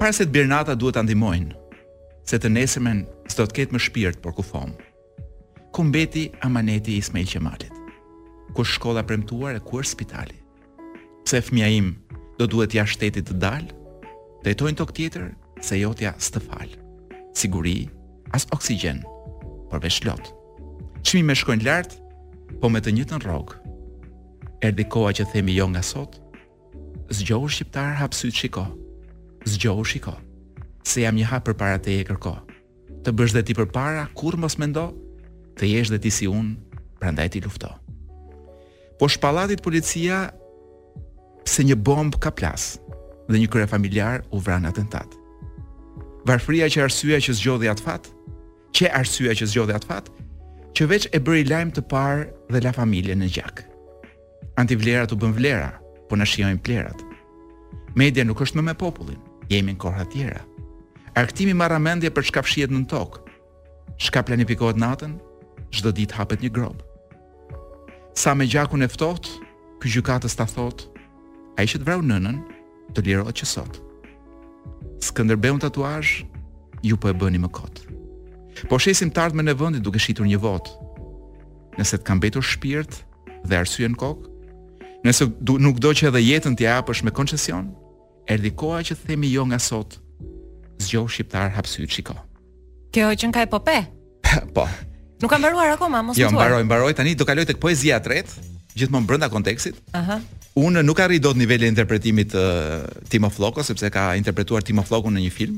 [0.00, 1.54] Para se të bjerë duhet të ndihmojnë.
[2.26, 4.72] Se të nesëmen s'do të ketë më shpirt për kufom.
[5.72, 7.70] Ku mbeti amaneti i Ismail Qemalit?
[8.54, 10.36] Ku shkolla premtuar e ku është spitali?
[11.24, 11.94] Pse fëmia im
[12.38, 13.72] do duhet ja shtetit të dalë?
[14.44, 15.26] Të jetojnë tokë tjetër
[15.64, 16.80] se jotja s'të falë,
[17.36, 17.88] Siguri
[18.32, 19.02] as oksigjen.
[19.70, 20.22] Por veç lot.
[21.02, 21.96] Çmimi më shkojnë lart,
[22.60, 23.63] po me të njëjtën rogë,
[24.64, 26.16] erdi koha që themi jo nga sot.
[27.12, 28.62] Zgjohu shqiptar hap syt shiko.
[29.48, 30.14] Zgjohu shiko.
[30.88, 32.34] Se jam një hap për para te kërko.
[33.04, 34.86] Të bësh dhe ti për para, kur mos mendo,
[35.60, 36.54] të jesh dhe ti si unë,
[37.00, 37.68] prandaj ti lufto.
[38.98, 40.22] Po shpallatit policia
[41.44, 42.78] se një bomb ka plas
[43.28, 45.12] dhe një krye familjar u vran atentat.
[46.24, 48.08] Varfria që arsyeja që zgjodhi atë fat,
[48.76, 50.08] që arsyeja që zgjodhi atë fat,
[50.72, 52.24] që veç e bëri lajm të parë
[52.54, 53.66] dhe la familjen në gjak
[54.54, 55.74] antivlerat u bën vlera,
[56.08, 57.00] po na shijojnë plerat.
[57.98, 60.42] Media nuk është më me popullin, jemi në kohra tjera.
[61.18, 63.20] Arktimi marr mendje për çka fshihet në tokë.
[64.02, 65.16] Çka planifikohet natën,
[65.74, 66.80] çdo ditë hapet një grop.
[68.14, 69.32] Sa me gjakun e ftohtë,
[69.82, 70.86] ky gjykatës ta thot,
[71.58, 72.38] ai që të vrau nënën,
[72.94, 73.80] të lirohet që sot.
[75.04, 76.22] Skënderbeu tatuazh,
[76.84, 77.82] ju po e bëni më kot.
[78.70, 80.82] Po shesim të ardhmën e vendit duke shitur një votë.
[81.78, 83.00] Nëse të kam mbetur shpirt
[83.44, 84.28] dhe arsye në kokë,
[85.04, 87.68] nëse du, nuk do që edhe jetën t'i apësh me koncesion,
[88.30, 89.98] erdi koha që themi jo nga sot,
[90.84, 92.16] zgjo shqiptar hapsyt shiko.
[92.94, 93.76] Kjo që nga e pope?
[94.56, 94.64] po.
[95.22, 96.36] Nuk kam mbaruar akoma, mos jo, më thuaj.
[96.36, 99.78] Jo, mbaroj, mbaroj tani do kaloj tek poezia e tretë, gjithmonë brenda kontekstit.
[99.96, 100.18] Aha.
[100.58, 105.16] Unë nuk arrij dot niveli interpretimit të uh, Timo Floko sepse ka interpretuar Timo Flokun
[105.18, 105.56] në një film.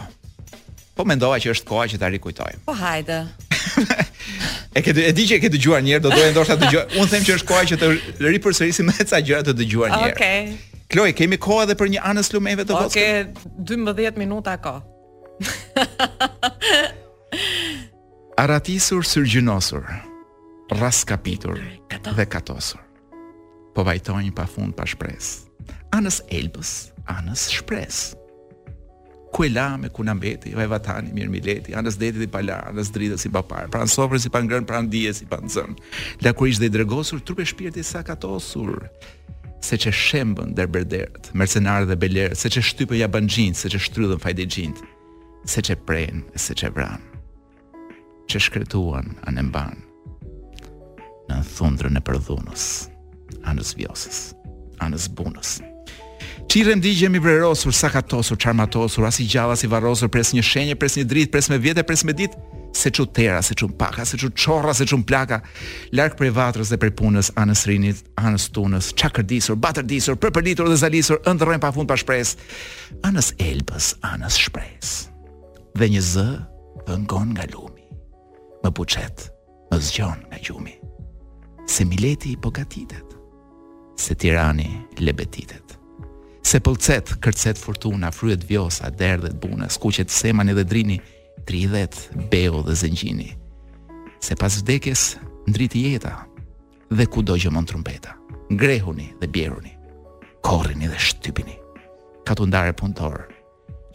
[0.93, 2.65] Po mendova që është koha që ta rikujtojmë.
[2.67, 3.23] Po hajde.
[4.77, 6.85] e ke e di që e ke dëgjuar një herë, do doje ndoshta dëgjoj.
[7.01, 7.87] Unë them që është koha që të
[8.27, 10.17] ripërsërisim me ca gjëra të dëgjuar një herë.
[10.17, 10.41] Okej.
[10.53, 10.85] Okay.
[10.93, 12.91] Kloj, kemi kohë edhe për një anës lumeve të vogël.
[12.93, 14.75] Okej, okay, 12 minuta ka.
[18.43, 19.85] Aratisur surgjinosur,
[20.81, 21.57] raskapitur
[22.09, 22.83] dhe katosur.
[23.73, 25.33] Po vajtojnë pa fund pa shpresë.
[25.97, 26.71] Anës Elbës,
[27.13, 27.97] anës shpres
[29.33, 32.59] ku e la me kuna mbeti, vaj vatani, mirë mileti, anës deti dhe i pala,
[32.69, 35.65] anës dridhe si papar, pra në sofrë si pa ngrën, pra në si pa në
[36.23, 38.91] la kur ishtë dhe i dregosur, trupe shpirti i sakatosur,
[39.65, 43.79] se që shembën dhe berderët, mercenarë dhe belerët, se që shtype ja bën se që
[43.87, 44.85] shtrydhën fajde gjinë,
[45.49, 47.09] se që prejnë, se që vranë,
[48.29, 49.83] që shkretuan anë mbanë,
[51.33, 52.69] në thundrën e përdhunës,
[53.49, 54.25] anës vjosës,
[54.85, 55.63] anës bunës,
[56.53, 61.05] Ti rëndigjemi vrerosur, sakatosur, çarmatosur, as i gjalla si varrosur, pres një shenjë, pres një
[61.09, 62.37] dritë, pres me vjetë, pres me ditë,
[62.77, 65.39] se çu tera, se çu paka, se çu çorra, se çu plaka,
[65.97, 71.23] larg prej vatrës dhe prej punës, anës rinit, anës tunës, çakërdisur, batërdisur, përpërditur dhe zalisur,
[71.33, 72.37] ëndrrën pafund pa shpresë,
[73.09, 75.01] anës elbës, anës shpresë.
[75.81, 76.27] Dhe një z
[76.91, 77.89] vëngon nga lumi.
[78.61, 79.31] Më buçet,
[79.73, 80.77] më zgjon nga gjumi.
[81.65, 83.17] Se mileti i pogatitet,
[83.97, 84.69] se tirani
[85.01, 85.79] lebetitet
[86.53, 90.99] se pëlcet, kërcet fortuna, fryet vjosa, derdhet buna, skuqet seman edhe drini,
[91.49, 91.97] tridhet,
[92.29, 93.31] beo dhe zëngjini.
[94.21, 95.15] Se pas vdekjes,
[95.49, 96.13] ndriti jeta,
[96.93, 98.19] dhe ku do gjëmon trumpeta,
[98.53, 99.79] ngrehuni dhe bjeruni,
[100.45, 101.55] Korini dhe shtypini,
[102.27, 103.21] ka të ndare punëtor,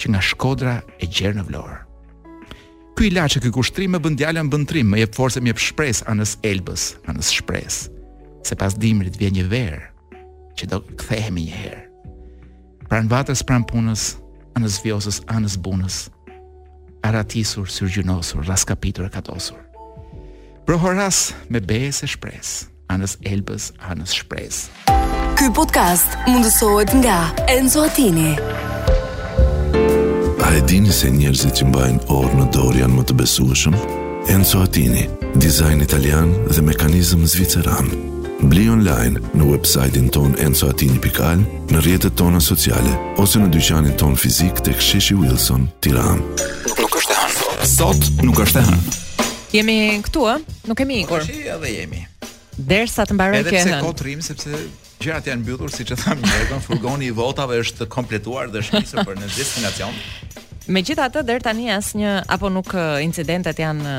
[0.01, 1.77] që nga shkodra e gjerë në vlorë.
[2.97, 6.07] Ky ilaç që ky kushtrim më bën djalën bëntrim, më jep forcë, më jep shpresë
[6.09, 7.75] anës Elbës, anës Se
[8.53, 9.83] Sepas dimrit vjen një verë
[10.57, 11.83] që do kthehemi një herë
[12.89, 14.15] pran vatës, pran punës,
[14.57, 16.01] anës vjosës, anës bunës,
[17.07, 19.61] aratisur, syrgjynosur, raskapitur e katosur.
[20.67, 22.55] Prohoras me besë e shpres,
[22.91, 24.65] anës elbës, anës shpres.
[25.37, 27.19] Ky podcast mundësohet nga
[27.53, 28.33] Enzo Atini.
[30.47, 33.75] A e dini se njerëzit që mbajnë orë në dorë janë më të besueshëm?
[34.31, 35.05] Enzo Atini,
[35.43, 37.91] dizajn italian dhe mekanizm zviceran
[38.37, 41.39] Bli online në websajtin ton enzoatini.al,
[41.73, 46.21] në rjetët tona sociale, ose në dyqanin ton fizik të ksheshi Wilson, tiran.
[46.77, 47.65] Nuk është e hënë.
[47.65, 48.93] Sot nuk është e hënë.
[49.57, 50.37] Jemi këtu, ë?
[50.69, 51.25] Nuk kemi ikur.
[51.25, 52.03] Po, si edhe jemi.
[52.57, 53.55] Dersa të mbaroj këtë.
[53.57, 54.61] Edhe pse kot sepse
[55.01, 59.17] gjërat janë mbyllur, siç e thamë, vetëm furgoni i votave është kompletuar dhe shpisur për
[59.23, 59.97] në destinacion.
[60.69, 62.69] Megjithatë, deri tani asnjë apo nuk
[63.01, 63.97] incidentet janë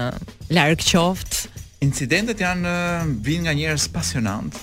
[0.55, 1.58] larg qoftë.
[1.85, 4.57] Incidentet janë eh, vinë nga njerëz pasionant,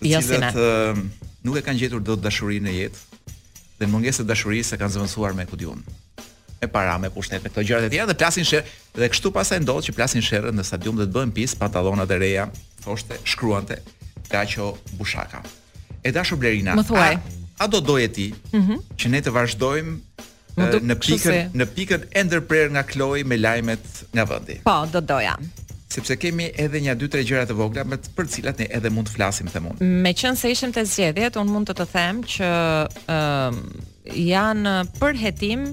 [0.00, 1.02] të jo, cilët eh,
[1.46, 3.18] nuk e kanë gjetur dot dashurinë në jetë
[3.78, 5.82] dhe në mungesë të dashurisë e kanë zëvendësuar me kodiun.
[6.62, 8.66] Me para me pushtet me këto gjëra të tjera dhe plasin sherr
[8.98, 12.18] dhe kështu pasaj ndodh që plasin sherrën në stadium dhe të bëhen pis pantallonat e
[12.24, 12.48] reja,
[12.84, 13.78] thoshte shkruante
[14.30, 15.40] Kaqo Bushaka.
[16.02, 18.84] E dashur Blerina, më thuaj, a, a do doje ti mm -hmm.
[18.98, 19.96] që ne të vazhdojmë
[20.58, 24.60] eh, Në pikën, në pikën e ndërprer nga Kloi me lajmet nga vendi.
[24.64, 25.34] Po, do doja
[25.92, 29.10] sepse kemi edhe nja 2-3 gjëra të vogla me për të cilat ne edhe mund
[29.10, 29.74] të flasim thëmu.
[30.04, 32.50] Meqense ishim te zgjedhjet, un mund të të them që
[33.08, 33.18] ë
[34.22, 35.66] janë për hetim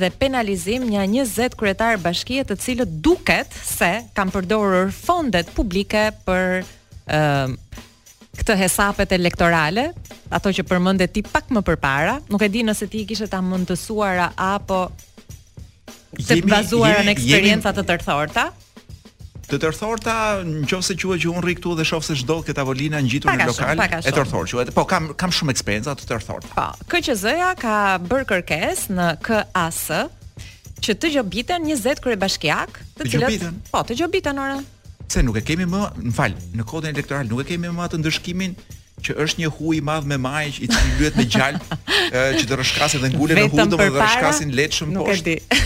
[0.00, 6.62] dhe penalizim një 20 kryetar bashkie të cilët duket se kanë përdorur fondet publike për
[6.64, 7.58] ë um,
[8.34, 9.84] këtë hesapet elektorale,
[10.34, 13.38] ato që përmendet ti pak më përpara, nuk e di nëse ti i kishe ta
[13.46, 14.80] mundësuara apo
[16.18, 18.48] të bazuara në eksperiencat e tërthorta.
[19.44, 20.14] Të tërthorta,
[20.48, 23.82] nëse quhet që un rri këtu dhe shoh se çdo ke tavolina ngjitur në lokal,
[24.08, 24.70] e tërthor quhet.
[24.76, 26.52] Po kam kam shumë eksperenca të tërthorta.
[26.56, 27.74] Po, KQZ-ja ka
[28.08, 29.80] bër kërkesë në KAS
[30.84, 33.60] që të gjobiten 20 kryebashkiak, të cilët të gjobiten.
[33.72, 34.56] Po, të gjobiten ora.
[35.12, 38.00] Se nuk e kemi më, më fal, në kodin elektoral nuk e kemi më atë
[38.00, 38.56] ndëshkimin
[39.06, 41.76] që është një huaj i madh me majë i cili lyhet me gjalp
[42.40, 45.34] që të rrshkasë dhe ngulen në hudo dhe të rrshkasin lehtëshëm poshtë.
[45.34, 45.64] Nuk e di.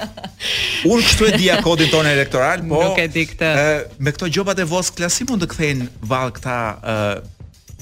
[0.90, 3.48] Unë këtu e di kodin tonë elektoral, po nuk e di këtë.
[3.48, 6.58] Ë me këto gjobat e vos klasi mund të kthejnë vallë këta
[6.94, 6.98] ë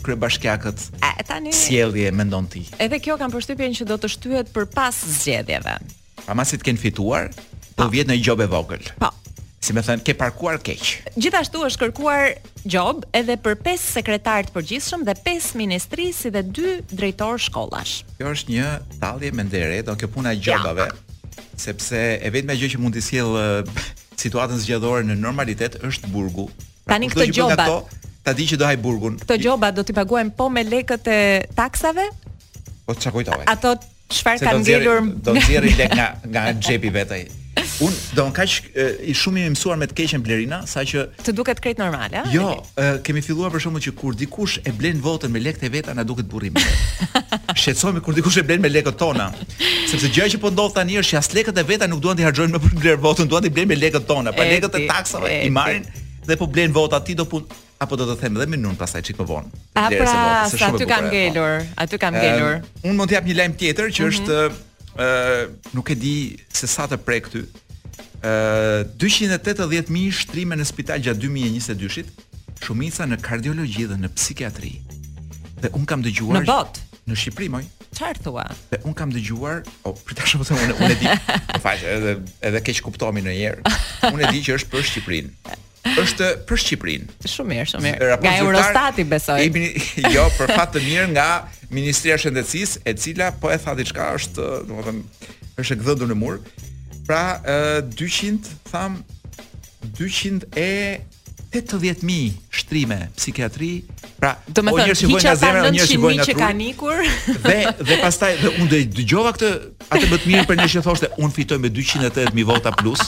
[0.06, 0.88] kre bashkjakët
[1.28, 1.52] tani...
[1.56, 2.64] sjellje me ndonë ti.
[2.84, 5.78] Edhe kjo kam përshtypjen që do të shtyhet për pas zxedjeve.
[6.26, 7.58] Pa të kënë fituar, pa.
[7.76, 7.92] do po.
[7.94, 8.90] vjetë në i gjobë e vogël.
[9.02, 9.12] Po
[9.62, 10.82] si më thënë, ke parkuar keq.
[11.16, 12.26] Gjithashtu është kërkuar
[12.70, 18.02] job edhe për 5 sekretar të përgjithshëm dhe 5 ministri si dhe 2 drejtor shkollash.
[18.20, 20.90] Kjo është një talje me nderë, do kjo puna gjobave jobave.
[20.90, 21.46] Ja.
[21.60, 23.84] Sepse e me gjë që mund të sjell eh,
[24.22, 26.48] situatën zgjedhore në normalitet është burgu.
[26.86, 27.68] Pra, Tani këto gjoba.
[28.26, 29.16] Ta di që do haj burgun.
[29.22, 31.18] Këto gjobat do t'i paguajmë po me lekët e
[31.54, 32.08] taksave?
[32.86, 33.44] Po çka kujtove?
[33.46, 33.76] Ato
[34.10, 35.04] çfarë kanë ngelur?
[35.22, 37.20] Do të nxjerrin lek nga nga xhepi vetaj.
[37.84, 41.58] Un do të kaq i shumë i mësuar me të keqen Blerina, saqë të duket
[41.60, 42.28] krejt normale, a?
[42.32, 42.46] Jo,
[42.80, 45.92] e, kemi filluar për shkakun që kur dikush e blen votën me lekët e veta
[45.96, 46.56] na duket burrim.
[47.60, 49.26] Shqetësohemi kur dikush e blen me lekët tona,
[49.90, 52.24] sepse gjëja që po ndodh tani është që as lekët e veta nuk duan të
[52.30, 55.34] harxhojnë më për bler votën, duan të blen me lekët tona, pa lekët e taksave
[55.42, 55.84] i marrin
[56.26, 57.44] dhe po blen vota ti do pun
[57.76, 59.28] apo do të them edhe me pastaj çik më
[59.76, 61.10] A pra, aty kam po.
[61.12, 62.62] ngelur, aty kam ngelur.
[62.88, 64.10] Un mund të jap një lajm tjetër që mhm.
[64.14, 64.42] është
[64.96, 66.16] ë nuk e di
[66.48, 67.44] se sa të prek ty
[68.26, 72.10] uh, 280.000 shtrime në spital gjatë 2022-shit,
[72.66, 74.72] shumica në kardiologji dhe në psikiatri.
[75.62, 77.62] Dhe un kam dëgjuar në bot në Shqipëri moj.
[77.96, 78.42] Çfarë thua?
[78.72, 81.12] Dhe un kam dëgjuar, o oh, pritash apo thonë, un e di.
[81.54, 82.16] Po fash, edhe
[82.50, 83.74] edhe keq kuptomi në njëherë.
[84.10, 85.54] Un e di që është për Shqipërinë.
[86.02, 87.14] Është për Shqipërinë.
[87.30, 88.10] Shumë mirë, shumë mirë.
[88.26, 89.38] Nga Eurostati besoj.
[89.46, 89.62] Jemi
[90.16, 91.26] jo për fat të mirë nga
[91.70, 95.30] Ministria e Shëndetësisë, e cila po e tha diçka, është, domethënë,
[95.62, 96.42] është e gdhëndur në mur.
[97.06, 97.40] Pra,
[97.78, 98.98] uh, 200, tham,
[99.96, 101.00] 200 e
[101.54, 103.86] 80.000 shtrime psikiatri,
[104.18, 106.72] pra do të thonë që vojnë zemra, një që vojnë që kanë
[107.46, 109.50] Dhe dhe pastaj dhe unë dhe dëgjova këtë
[109.86, 113.00] atë më të mirë për një që thoshte unë fitoj me 280.000 vota plus.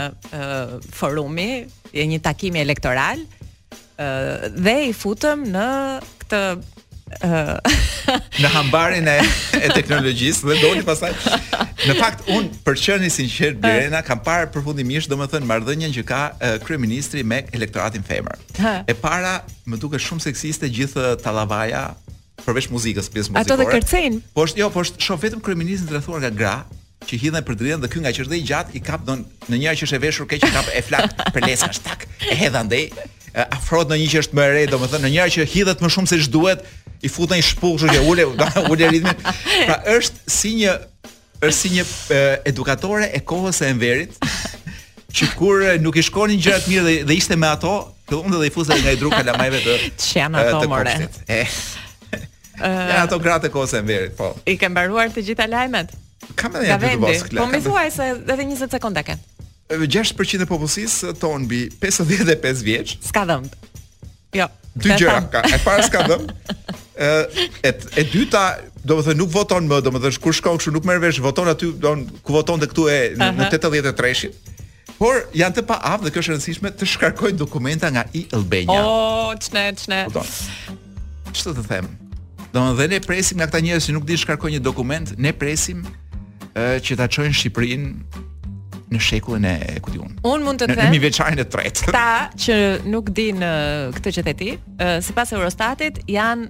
[0.97, 1.51] forumi,
[1.93, 3.21] e një takimi elektoral,
[4.57, 5.69] dhe i futëm në
[6.25, 6.41] këtë
[7.19, 9.17] në hambarin e,
[9.59, 11.11] e teknologjisë dhe doli pasaj.
[11.89, 16.21] Në fakt un për qenë sinqert Birena kam parë përfundimisht domethënë marrëdhënien që ka
[16.67, 18.39] kryeministri me elektoratin femër.
[18.87, 21.89] E para më duket shumë seksiste gjithë tallavaja
[22.45, 23.47] përveç muzikës pjesë muzikore.
[23.47, 24.21] Ato dhe kërcejn.
[24.35, 26.55] Po jo, po shoh vetëm kryeministin të rrethuar nga gra
[27.09, 29.87] që hidhen për dritën dhe kë nga qërdhë i i kap don në njëra që
[29.87, 32.91] është e veshur keq i kap e flak për lesa tak e hedh andej
[33.35, 36.11] afrohet në një që është më e re, domethënë në një që hidhet më shumë
[36.11, 36.65] se ç'duhet,
[37.03, 38.27] i futën një shpuk, kështu që ule,
[38.73, 39.27] ule ritmin.
[39.69, 40.75] Pra është si një
[41.41, 41.85] është si një
[42.51, 44.19] edukatore e kohës së enverit
[45.17, 47.71] që kur nuk i shkonin gjërat mirë dhe, dhe ishte me ato,
[48.11, 50.99] fillonte dhe i fuste nga i druk kalamajve të çan ato more.
[52.61, 54.35] Ja ato gratë kohës së enverit, po.
[54.45, 55.95] I ke mbaruar të gjitha lajmet?
[56.39, 57.33] Kam edhe një të bosk.
[57.39, 59.30] Po më thuaj se edhe 20 sekonda kanë.
[59.71, 62.97] 6% e popullsisë ton mbi 55 vjeç.
[63.07, 63.69] S'ka dhënë.
[64.35, 64.49] Jo.
[64.75, 65.45] Dy gjëra ka.
[65.47, 66.27] E para s'ka dhënë.
[67.01, 67.11] Ë
[67.65, 68.43] e e dyta,
[68.85, 72.35] domethënë nuk voton më, domethënë kur shko kështu nuk merr vesh voton aty, domon ku
[72.35, 74.35] voton këtu e në, në 83-shin.
[75.01, 78.27] Por janë të pa avë dhe kjo është e rëndësishme të shkarkojnë dokumenta nga i
[78.37, 78.83] Albania.
[78.85, 81.87] Oh, qëne, qëne Çto të them?
[82.51, 85.87] Domethënë dhe ne presim nga këta njerëz që nuk di shkarkojnë një dokument, ne presim
[86.59, 88.27] që ta çojnë Shqipërinë
[88.95, 90.15] në shekullin e ku di un.
[90.27, 90.83] Un mund të them.
[90.89, 91.93] Në mi veçarin e tretë.
[91.95, 92.57] Ta që
[92.91, 93.39] nuk din
[93.95, 94.53] këtë që the ti,
[95.07, 96.49] sipas Eurostatit janë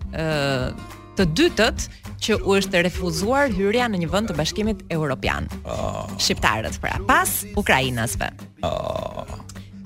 [1.20, 1.88] të dytët
[2.20, 5.46] që u është refuzuar hyrja në një vend të Bashkimit Evropian.
[5.64, 6.04] Oh.
[6.20, 8.28] Shqiptarët pra, pas Ukrainasve.
[8.64, 9.24] Oh.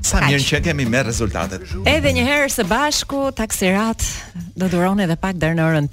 [0.05, 1.63] Sa mirë që kemi me rezultatet.
[1.89, 4.05] Edhe një herë së bashku, taksirat
[4.59, 5.89] do duron edhe pak deri në orën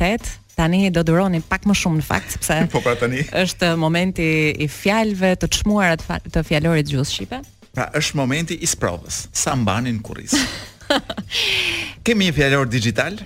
[0.55, 3.23] Tani do duroni pak më shumë në fakt sepse Po pra tani.
[3.35, 4.25] Është momenti
[4.59, 7.39] i fjalëve të çmuara të fjalorit gjuhës shqipe?
[7.71, 9.25] Pra është momenti i provës.
[9.31, 10.35] Sa mbanin kurriz.
[12.05, 13.19] kemi një fjalor digital.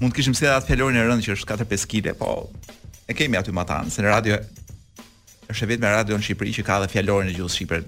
[0.00, 2.32] Mund të kishim sërë atë fjalorin e rënd që është 4-5 kg, po
[3.08, 4.40] e kemi aty matan, se në radio
[5.52, 7.80] është vetëm radio në Shqipëri që ka dhe fjalorin e gjuhës shqipe.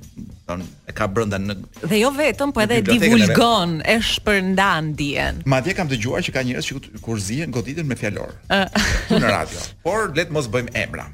[0.47, 5.42] Don e ka brenda në Dhe jo vetëm, po edhe divulgon, e shpërndan dijen.
[5.49, 8.35] Madje kam dëgjuar që ka njerëz që kur zihen goditen me fjalor.
[8.53, 8.69] Ah.
[9.11, 9.64] në radio.
[9.87, 11.09] Por le të mos bëjmë emra.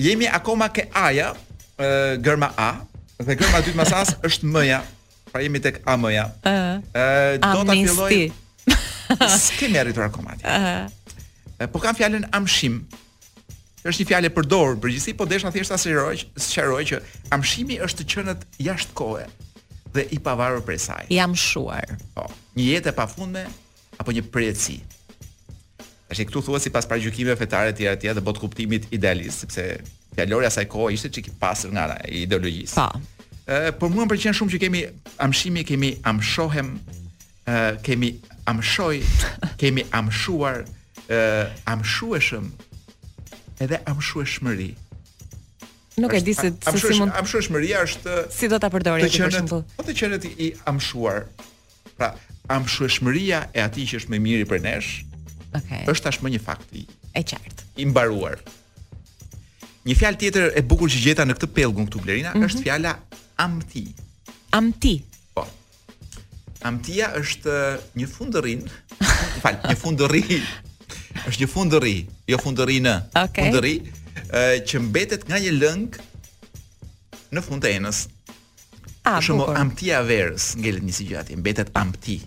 [0.00, 1.32] Jemi akoma ke Aja,
[1.76, 2.70] ë gërma A
[3.22, 4.80] dhe gërma dytë masas është M-ja.
[5.34, 6.28] Pra jemi tek A-ja.
[6.46, 6.58] ë
[6.96, 7.46] ah.
[7.52, 8.26] do ta filloj.
[9.74, 10.44] më arritur akoma atje.
[10.48, 10.68] Ëh.
[10.80, 11.66] Ah.
[11.70, 12.80] Po kam fjalën Amshim
[13.84, 17.00] është një fjalë e përdorur përgjithsi, por desha thjesht ta sqaroj, sqaroj që
[17.36, 19.26] amshimi është të qenë jashtë kohe
[19.94, 21.04] dhe i pavarur prej saj.
[21.12, 21.84] Jam shuar.
[22.16, 22.24] Po,
[22.56, 23.42] një jetë e pafundme
[24.00, 24.78] apo një përjetësi.
[26.08, 29.66] Tash këtu thuhet sipas paragjykimeve fetare të tjera të tjera dhe bot kuptimit idealist, sepse
[30.14, 32.80] fjalori asaj kohe ishte çik i pasur nga ideologjisë.
[32.80, 33.30] Po.
[33.44, 34.82] Ë, por mua më pëlqen shumë që kemi
[35.28, 36.72] amshimi, kemi amshohem,
[37.46, 38.14] ë kemi
[38.48, 39.02] amshoj,
[39.62, 40.62] kemi amshuar,
[41.10, 41.20] ë
[41.68, 42.48] amshueshëm,
[43.58, 44.72] edhe amshueshmëri.
[46.02, 47.12] Nuk e di se si mund.
[47.14, 49.60] Amshueshmëria është si do ta përdorim për shembull.
[49.78, 51.28] Po të qenë ti i amshuar.
[51.94, 52.08] Pra,
[52.50, 54.90] amshueshmëria e atij që është më miri për nesh.
[55.04, 55.48] Okej.
[55.60, 55.84] Okay.
[55.92, 56.82] Është tashmë një fakt i
[57.14, 57.68] e qartë.
[57.78, 58.40] I mbaruar.
[59.84, 62.50] Një fjalë tjetër e bukur që gjeta në këtë pellgun këtu Blerina mm -hmm.
[62.50, 62.96] është fjala
[63.44, 63.84] amti.
[64.50, 64.94] Amti.
[65.34, 65.46] Po.
[66.66, 67.54] Amtia është
[68.00, 68.66] një fundërin.
[69.46, 70.42] Fal, një fundërin
[71.22, 71.92] është një fundëri,
[72.30, 72.94] jo fundëri në.
[73.20, 73.48] Okay.
[73.48, 73.74] Fundëri
[74.34, 75.96] ë që mbetet nga një lëng
[77.34, 78.02] në fund të enës.
[79.04, 82.18] Ah, shumë amtia verës ngelet një sigjati, mbetet amti.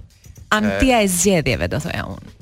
[0.54, 2.34] Amtia e, zgjedhjeve do thoja unë.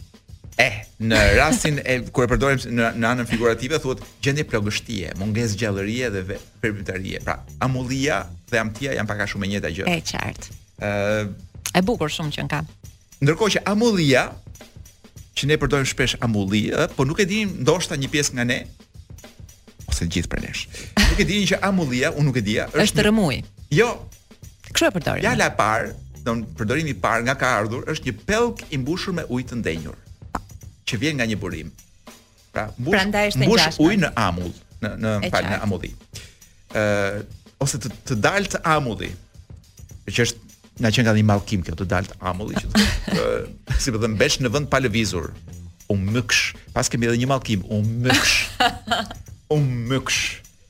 [0.62, 5.58] Eh, në rastin e kur e përdorim në në anën figurative thuhet gjendje plagështie, mungesë
[5.60, 7.20] gjallërie dhe perpendikularie.
[7.26, 9.88] Pra, amullia dhe amtia janë pak a shumë e njëjta gjë.
[9.92, 10.60] E qartë.
[10.86, 10.94] Ë,
[11.76, 12.82] e bukur shumë që kanë.
[13.26, 14.30] Ndërkohë që amullia
[15.36, 16.64] që ne përdojmë shpesh amulli,
[16.96, 18.60] po nuk e dinim, ndoshta një pjesë nga ne
[19.92, 20.62] ose gjithë për nesh.
[20.98, 23.36] Nuk e dinim që amullia, unë nuk e dija, është, është rëmuj.
[23.76, 23.90] Jo.
[24.76, 25.22] Kjo e përdorim.
[25.24, 25.92] Fjala e parë,
[26.26, 29.60] të përdorimi i parë nga ka ardhur është një pellk i mbushur me ujë të
[29.60, 30.00] ndenjur
[30.90, 31.70] që vjen nga një burim.
[32.56, 34.52] Pra, mbush, pra mbush ujë në amull,
[34.84, 35.92] në në fal në amulli.
[36.72, 36.86] Ë
[37.64, 39.12] ose të të dalë të amulli
[40.10, 40.45] që është
[40.80, 44.10] nga që nga një malkim kjo të dalë të amulli që të, të si përdo
[44.12, 45.30] mbesh në vënd pa lëvizur
[45.88, 46.42] u mëksh
[46.76, 48.34] pas kemi edhe një malkim u mëksh
[49.56, 50.20] u mëksh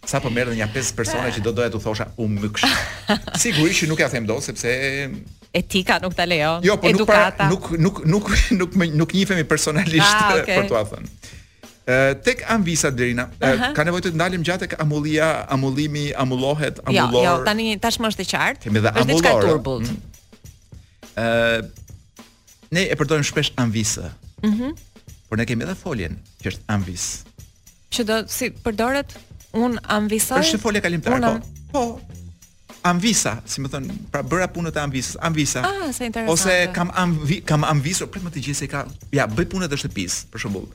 [0.05, 2.67] sa po merë dhe një 5 persone që do doja të thosha u mëksh
[3.45, 4.75] sigurisht që nuk ja them do sepse
[5.55, 8.05] etika nuk ta lejo jo, po pra- edukata nuk, par, nuk, nuk,
[8.59, 10.61] nuk, nuk, nuk, nuk, personalisht ah, okay.
[10.61, 11.41] për të thënë
[12.23, 13.73] tek Anvisa Drina uh -huh.
[13.77, 17.23] ka nevojë të ndalim gjatë tek amullia, amullimi, amullohet, amullor.
[17.25, 18.63] Jo, jo, tani tashmë është e qartë.
[18.73, 19.85] Është diçka turbullt.
[21.17, 21.71] Ëh mm uh,
[22.71, 24.11] ne e përdorim shpesh Anvisa.
[24.43, 24.69] Mhm.
[25.29, 27.23] por ne kemi edhe foljen që është Anvis.
[27.91, 29.05] Që do si përdoret
[29.53, 30.35] un Anvisa?
[30.35, 31.19] Është folja kalimtare.
[31.21, 31.39] Po.
[31.73, 31.99] Po.
[32.83, 35.59] Anvisa, si më thon, pra bëra punën e Anvisa, Anvisa.
[35.65, 36.29] Ah, sa interesant.
[36.29, 38.85] Ose kam anvi, kam Anvisa, prit më të gjithë se ka.
[39.11, 40.67] Ja, bëj punën te shtëpis, për shembull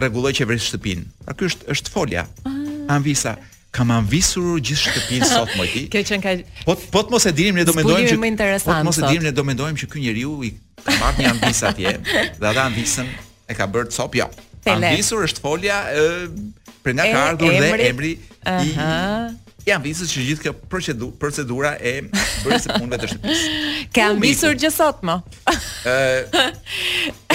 [0.00, 1.04] rregulloj qeverisë shtëpinë.
[1.30, 2.24] A ky është është folja.
[2.46, 2.56] Ah.
[2.96, 3.36] Anvisa,
[3.74, 5.84] kam anvisur gjithë shtëpinë sot më ti.
[5.92, 6.34] Kjo që ka
[6.66, 8.72] Po po të mos e dinim ne do mendojmë që më interesant.
[8.72, 10.52] Po të mos e dinim ne do mendojmë që ky njeriu i
[10.86, 11.96] ka marrë një anvis atje.
[12.40, 13.10] Dhe ata anvisën
[13.52, 14.28] e ka bërë cop jo.
[14.76, 16.12] Anvisur është folja ë
[16.84, 18.72] për nga ka ardhur dhe emri i
[19.66, 23.54] jam visur që gjithë kjo procedura procedura e bërjes së punëve të shtëpisë.
[23.96, 25.16] Ke ambisur që sot më.
[25.90, 25.94] Ë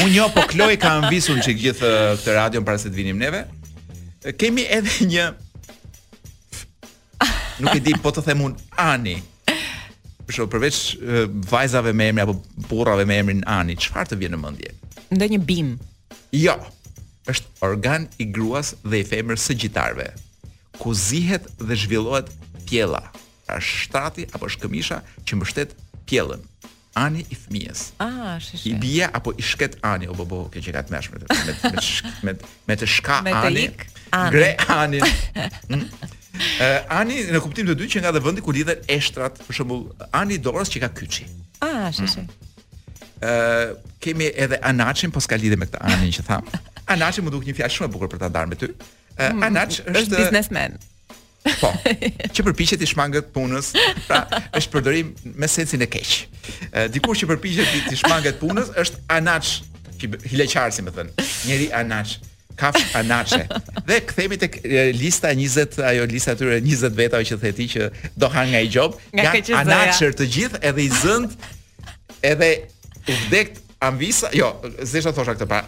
[0.02, 1.90] Unë jo, po Kloe ka visur që gjithë
[2.22, 3.44] këtë radio para se të vinim neve.
[4.40, 5.28] Kemi edhe një
[7.62, 9.18] Nuk e di, po të them un Ani.
[10.22, 12.38] Për shkak përveç uh, vajzave me emrin apo
[12.72, 14.72] burrave me emrin Ani, çfarë të vjen në mendje?
[15.12, 15.76] Ndonjë bim.
[16.32, 16.56] Jo.
[17.30, 20.08] Është organ i gruas dhe i femër së gjitarëve
[20.82, 22.28] ku zihet dhe zhvillohet
[22.68, 23.04] pjella.
[23.46, 25.78] Pra shtrati apo shkëmisha që mbështet
[26.10, 26.42] pjellën.
[27.06, 27.82] Ani i fëmijës.
[28.04, 28.66] Ah, sheshe.
[28.68, 32.34] I bie apo i shket ani o bobo që ka të shumë me me me
[32.68, 33.66] me të shka me të ani.
[34.34, 35.00] Gre ani.
[35.72, 35.86] Mm.
[37.02, 39.84] ani në kuptim të dy që nga dhe vendi ku lidhen eshtrat, për shembull,
[40.22, 41.26] ani dorës që ka kyçi.
[41.64, 42.26] Ah, sheshe.
[42.26, 43.30] Ë mm.
[43.30, 46.50] uh, kemi edhe anachin, po ska lidhje me këtë anin që tham.
[46.92, 48.72] Anaçi më duk një fjalë shumë e bukur për ta darë me ty
[49.20, 50.78] uh, Anaç është, është businessman.
[51.58, 51.70] Po.
[52.38, 53.72] që përpiqet të shmanget punës,
[54.06, 54.20] pra
[54.60, 55.08] është përdorim
[55.42, 56.12] me sensin e keq.
[56.14, 59.56] Uh, Dikush që përpiqet të shmangët shmanget punës është Anaç,
[60.02, 61.10] që hileqar si më thën.
[61.50, 62.20] Njeri Anaç
[62.62, 63.48] kaf anache.
[63.88, 64.60] Dhe kthehemi tek
[65.00, 67.88] lista 20, ajo lista aty 20 veta që theti që
[68.22, 71.34] do han nga i gjop, nga anacher të gjithë edhe i zënd,
[72.28, 72.50] edhe
[73.10, 74.52] u vdek Amvisa, jo,
[74.86, 75.64] zëshat thosha këtë pa.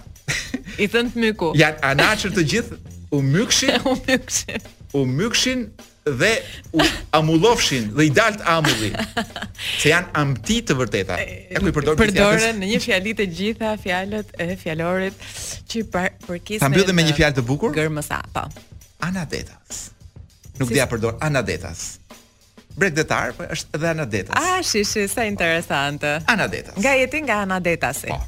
[0.77, 1.53] I thënë myku.
[1.57, 2.77] Ja anacher të gjithë
[3.13, 4.59] u mykshin, u mykshin.
[4.93, 5.69] U mykshin
[6.05, 6.31] dhe
[6.73, 6.79] u
[7.11, 8.91] amullofshin dhe i dalt amulli.
[9.81, 11.17] Se janë amti të vërteta.
[11.21, 15.25] E ku i përdorin përdoren në një fjalë të gjitha fjalët e fjalorit
[15.69, 16.65] që për, përkisin.
[16.65, 17.73] Ta mbyllim me një fjalë të bukur.
[17.77, 18.47] Gërmësa, po.
[19.07, 19.87] Anadetas.
[20.59, 20.77] Nuk si...
[20.79, 21.93] dia përdor anadetas.
[22.73, 24.35] Bregdetar, po është edhe anadetas.
[24.39, 26.19] Ah, shi, shi, sa interesante.
[26.33, 26.77] Anadetas.
[26.81, 28.09] Nga jeti nga anadetasi.
[28.13, 28.21] Po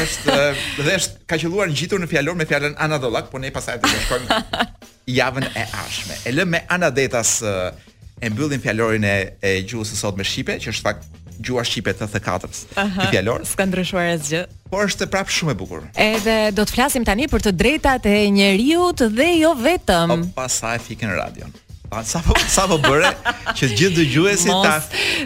[0.00, 0.36] është
[0.80, 4.02] dhe është ka qelluar ngjitur në fjalor me fjalën Anadolak por ne pasaj do të
[4.06, 4.38] shkojmë
[5.20, 6.20] javën e ardhshme.
[6.28, 10.70] E lëmë me anadetas e mbyllim fjalorin e, e gjuhës së sot me shqipe, që
[10.72, 11.08] është fakt
[11.42, 12.60] gjuha shqipe të thekatës.
[12.76, 14.44] Ky fjalor s'ka ndryshuar asgjë.
[14.72, 15.82] Por është prap shumë e bukur.
[15.98, 20.14] Edhe do të flasim tani për të drejtat e njerëzit dhe jo vetëm.
[20.14, 21.50] O pasaj fikën radion.
[22.08, 23.10] Sa po sa po bëre
[23.58, 24.78] që gjithë dëgjuesit ta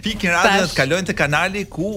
[0.02, 1.92] Fikin radhën të kalojnë te kanali ku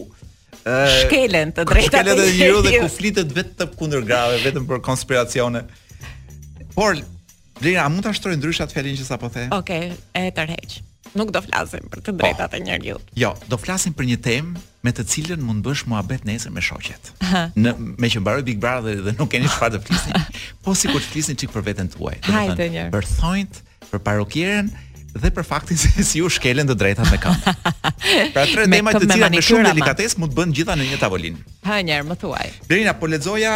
[1.04, 1.94] shkelen të drejtat.
[1.94, 5.64] Shkelen të hiru dhe ku flitet vetë të kundër grave, vetëm për konspiracione.
[6.76, 7.00] Por,
[7.62, 9.48] Lina, a mund të ashtroj ndryshat dryshat felin që sa po the?
[9.54, 10.80] Oke, okay, e tërheq.
[11.18, 12.60] Nuk do flasim për të drejtat po.
[12.78, 14.52] e oh, Jo, do flasim për një tem
[14.86, 17.10] me të cilën mund bësh mua bet në esër me shoqet.
[17.58, 20.14] Në, me që mbaroj Big Brother dhe nuk keni shfar të flisin.
[20.64, 22.20] Po si kur të flisin qik për vetën të uaj.
[22.30, 22.86] Për njërë.
[22.94, 24.70] Bërthojnë për parokjeren,
[25.14, 27.48] dhe për faktin se si u shkelen të drejtat me kënd.
[28.36, 31.42] Pra tre tema të cilat me shumë delikatesë mund të bën gjitha në një tavolinë.
[31.66, 32.46] Ha një herë më thuaj.
[32.70, 33.54] Derina po lexoja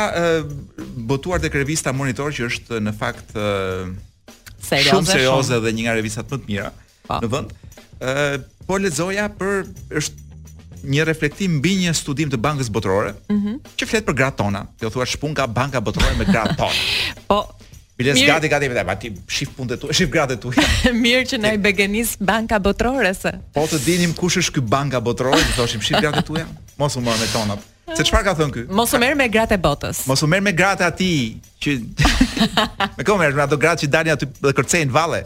[1.10, 5.66] botuar tek revista Monitor që është në fakt serioze, shumë serioze shumë.
[5.66, 6.72] dhe një nga revistat më të mira
[7.08, 7.16] pa.
[7.16, 7.24] Po.
[7.28, 7.56] në vend.
[8.02, 9.66] Ë po lexoja për
[10.02, 10.22] është
[10.84, 13.56] një reflektim mbi një studim të Bankës Botërore, mm -hmm.
[13.80, 14.66] që flet për gratë tona.
[14.82, 16.80] Jo thua shpun ka banka botërore me gratë tona.
[17.30, 17.46] po,
[18.04, 18.32] Biles Mir...
[18.36, 20.64] gati gati vetë, ti shif punët tuaja, shif gratë tuaja.
[21.06, 23.32] Mirë që nai begenis banka botrore se.
[23.56, 26.48] Po të dinim kush është ky banka botrore, të thoshim shif gratë tuaja,
[26.82, 27.70] mos u marr me tonat.
[27.84, 27.98] Ah.
[28.00, 28.62] Se çfarë ka thën ky?
[28.72, 30.04] Mos u merr me gratë botës.
[30.08, 31.10] Mos u merr me gratë aty
[31.64, 31.74] që
[33.00, 35.22] me komë me ato gratë që dalin aty dhe kërcejn valle.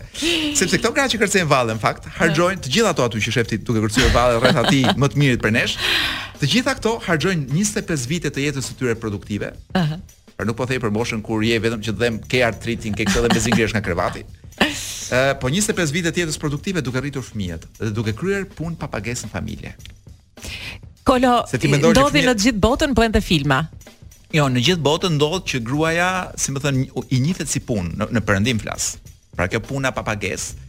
[0.58, 3.60] Sepse këto gratë që kërcejn valle në fakt harxojnë të gjitha ato aty që shefti
[3.62, 5.78] duke kërcyer valle rreth aty më të mirit për nesh.
[6.42, 9.54] Të gjitha këto harxojnë 25 vite të jetës së tyre produktive.
[9.78, 9.80] Ëh.
[9.80, 10.06] Uh -huh.
[10.38, 13.08] Por nuk po thej për moshën kur je vetëm që të dhem ke artritin, ke
[13.10, 14.22] këtë dhe me zingjesh nga krevati.
[14.62, 18.76] Ë, uh, po 25 vite të jetës produktive duke rritur fëmijët dhe duke kryer punë
[18.78, 19.72] pa pagesë në familje.
[21.08, 23.62] Kolo, ndodhi në të gjithë botën po ende filma.
[24.36, 26.78] Jo, në gjithë botën ndodh që gruaja, si më thën,
[27.08, 28.92] i njihet si punë në, në perëndim flas.
[29.38, 30.66] Pra kjo puna pa pagesë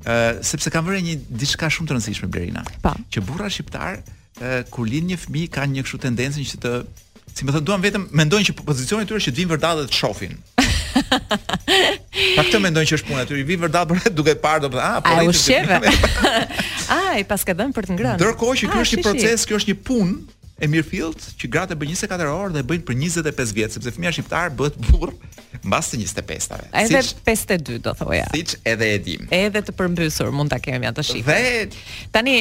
[0.00, 2.62] Uh, sepse kanë vërë një diçka shumë të rëndësishme Blerina.
[2.80, 2.94] Pa.
[2.96, 3.02] Po.
[3.12, 6.70] Që burra shqiptar uh, kur lind një fëmijë kanë një kështu tendencën që të
[7.34, 9.86] si më thënë, duan vetëm, mendojnë që pozicionit të tërë që të vinë vërdat dhe
[9.90, 10.36] të shofin.
[12.36, 14.80] Pa këtë mendojnë që është punë, aty, i vi vërdat për duke parë do të
[14.82, 15.14] ah, po.
[15.20, 15.80] Ai u sheve.
[16.96, 18.18] Ai paske bën për të ngrënë.
[18.20, 21.76] Ndërkohë që ah, ky është një proces, kjo është një punë e Mirfield që gratë
[21.80, 25.14] bëjnë 24 orë dhe bëjnë për 25 vjet, sepse fëmia shqiptar bëhet burr
[25.64, 26.66] mbas të 25-tave.
[26.82, 28.26] Edhe siç, 52 do thoja.
[28.34, 29.24] Siç edhe e dim.
[29.32, 31.70] Edhe të përmbysur mund ta kemi atë shifër.
[31.70, 32.02] Dhe...
[32.14, 32.36] Tani,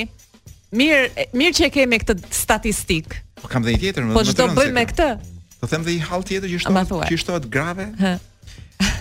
[0.70, 3.16] Mirë, mirë që e kemi këtë statistik.
[3.42, 5.08] Po kam dhe një tjetër, më Po ç'do bëjmë me këtë?
[5.18, 7.88] Do po them dhe një hall tjetër që është që është edhe grave.
[7.98, 8.14] Hë.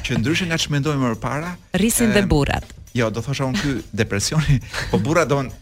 [0.07, 2.65] Që ndryshe nga çmendojmë më parë, rrisin dhe burrat.
[2.97, 4.57] Jo, do thosha unë ky depresioni,
[4.91, 5.53] po burra don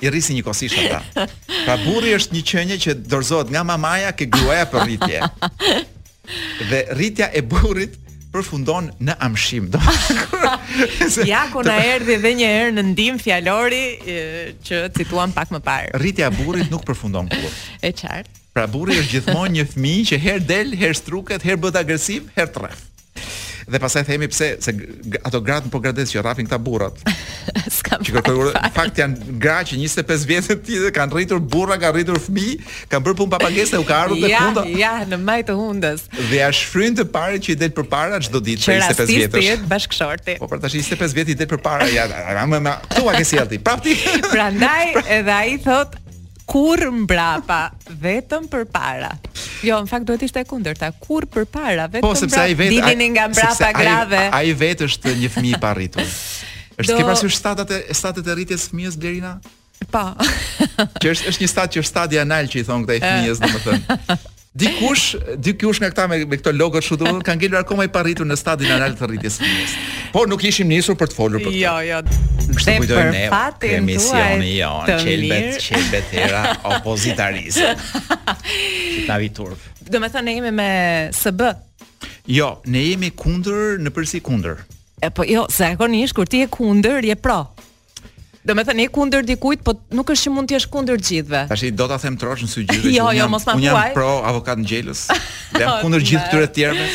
[0.00, 1.26] i rrisin një kosish ata.
[1.66, 5.98] Pra burri është një qenie që dorëzohet nga mamaja ke gruaja për rritje.
[6.72, 8.00] Dhe rritja e burrit
[8.32, 9.68] përfundon në amshim.
[9.70, 9.78] Do
[11.26, 13.82] ja ku na erdhi edhe një herë në ndim fjalori
[14.66, 15.92] që cituan pak më parë.
[16.02, 17.50] Rritja e burrit nuk përfundon kurrë.
[17.80, 18.36] Është qartë.
[18.50, 22.52] Pra burri është gjithmonë një fëmijë që herë del, herë struket, herë bëhet agresiv, herë
[22.56, 22.80] tref
[23.70, 24.72] dhe pastaj themi pse se
[25.24, 26.96] ato gratë po gradesh që rrafin këta burrat.
[27.70, 27.98] Ska.
[28.00, 31.96] Që kërkoj në fakt janë gra që 25 vjet t'i tjerë kanë rritur burra, kanë
[31.98, 32.56] rritur fëmijë,
[32.92, 36.04] kanë bërë punë papagese, u ka ardhur te ja, Ja, në majtë të hundës.
[36.30, 38.90] Dhe ja shfryn të parë që i del përpara çdo ditë për 25 vjetësh.
[38.90, 40.38] Që rastisë të jetë bashkëshorti.
[40.42, 42.06] Po për tash 25 vjet i del përpara, ja,
[42.40, 43.62] ramë me këtu ke sjellti.
[43.68, 43.98] Prapti.
[44.30, 44.86] Prandaj
[45.18, 45.98] edhe ai thot
[46.52, 47.60] kur mbrapa,
[48.02, 49.10] vetëm për para.
[49.64, 52.66] Jo, në fakt duhet ishte e kundër ta, kur për para, vetëm po, sepse mbrapa,
[52.74, 54.24] dilini nga mbrapa grave.
[54.34, 56.10] A i vetë është një fëmijë i parritur.
[56.80, 59.34] është ke pasur statet e, statet e rritjes fëmijës, Blerina?
[59.94, 60.04] Po.
[60.98, 63.44] që është, është një stat që është stadia anal që i thonë këta i fëmijës,
[63.46, 64.38] në më thënë.
[64.50, 68.26] Dikush, dikush nga këta me, me këto logo çu do kanë ngelur akoma i parritur
[68.26, 69.74] në stadin anal të rritjes së fëmijës.
[70.10, 71.60] Por nuk ishim nisur për të folur për këtë.
[71.60, 72.00] Jo, jo.
[72.56, 73.20] Kështu kujtoj ne.
[73.62, 77.70] Për emisioni jon, çelbet, çelbet era opozitarisë.
[79.06, 79.70] Na vi turp.
[79.86, 80.68] Do të thënë ne jemi me
[81.14, 81.52] SB.
[82.34, 84.64] Jo, ne jemi kundër në përsi kundër.
[84.98, 87.44] E po jo, zakonisht kur ti je kundër, je pro.
[88.40, 91.56] Do me thënë, e kunder dikujt, po nuk është që mund t'jesh kunder gjithve Ta
[91.60, 94.06] shi, do t'a them trosh në sugjyve Jo, jo, mos ma kuaj Unë jam pro
[94.30, 95.02] avokat në gjelës
[95.52, 96.88] Dhe jam kunder gjithë këtyre tjerme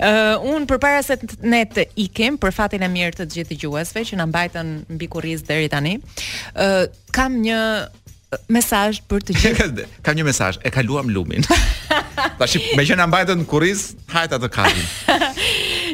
[0.00, 3.58] Uh, unë për para se të ne të ikim për fatin e mirë të gjithë
[3.60, 5.92] gjuesve që në mbajtën në bikuriz dhe rritani
[6.56, 7.58] uh, kam një
[8.48, 13.50] mesaj për të gjithë kam një mesaj, e kaluam lumin me që në mbajtën në
[13.52, 15.36] kuriz hajta të kalim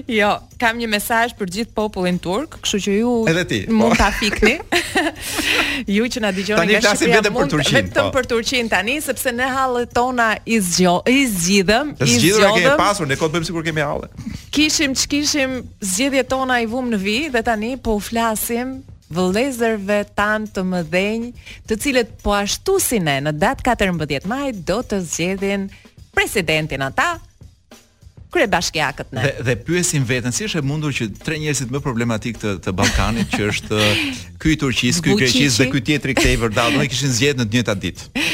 [0.19, 0.31] Jo,
[0.61, 3.61] kam një mesazh për gjithë popullin turk, kështu që ju Edhe ti.
[3.79, 4.21] Mund ta po.
[4.21, 4.57] fikni.
[5.97, 6.99] ju që na dëgjoni nga Shqipëria.
[6.99, 7.79] Tanë vetëm për Turqinë.
[7.91, 8.15] Vetëm po.
[8.17, 11.95] për Turqinë tani, sepse ne hallet tona i zgjidhëm, i zgjidhëm.
[12.01, 14.11] Ne zgjidhëm që e pasur, ne kot bëjmë sikur kemi hallë.
[14.57, 15.61] Kishim ç'kishim
[15.93, 18.77] zgjedhjet tona i vum në vi dhe tani po u flasim
[19.17, 21.29] vëllëzërve tan të mëdhenj,
[21.71, 25.69] të cilët po ashtu si ne në datë 14 maj do të zgjedhin
[26.17, 27.13] presidentin ata,
[28.31, 29.23] krye bashkiakët ne.
[29.23, 32.73] Dhe, dhe pyesim veten, si është e mundur që tre njerëzit më problematik të të
[32.79, 33.81] Ballkanit që është
[34.43, 37.47] ky i Turqisë, ky i Greqisë dhe ky tjetri këtej vërdall, ne kishin zgjedhë në
[37.51, 38.27] të njëjtat ditë.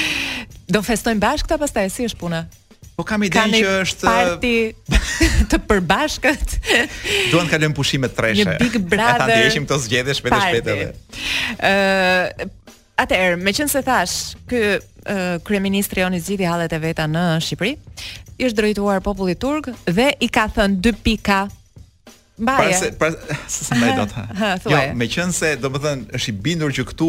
[0.72, 2.42] Do festojmë bashkë këta pastaj, si është puna?
[2.96, 4.54] Po kam idenë që është parti
[5.52, 6.56] të përbashkët.
[7.32, 8.44] Duan të kalojmë pushime treshe.
[8.44, 9.22] Një Big Brother.
[9.28, 11.68] Ata dëshim të zgjedhësh shpejt e shpejt edhe.
[11.68, 12.58] Ë
[13.02, 15.18] Atëherë, meqense thash, ky uh,
[15.48, 17.72] kryeministri joni zgjidhi hallet e veta në Shqipëri
[18.46, 21.42] është drejtuar popullit turk dhe i ka thënë dy pika
[22.42, 22.64] Mbaje.
[22.64, 24.22] Pra se pra se s'më do të.
[24.72, 27.08] Jo, meqense do thënë është i bindur që këtu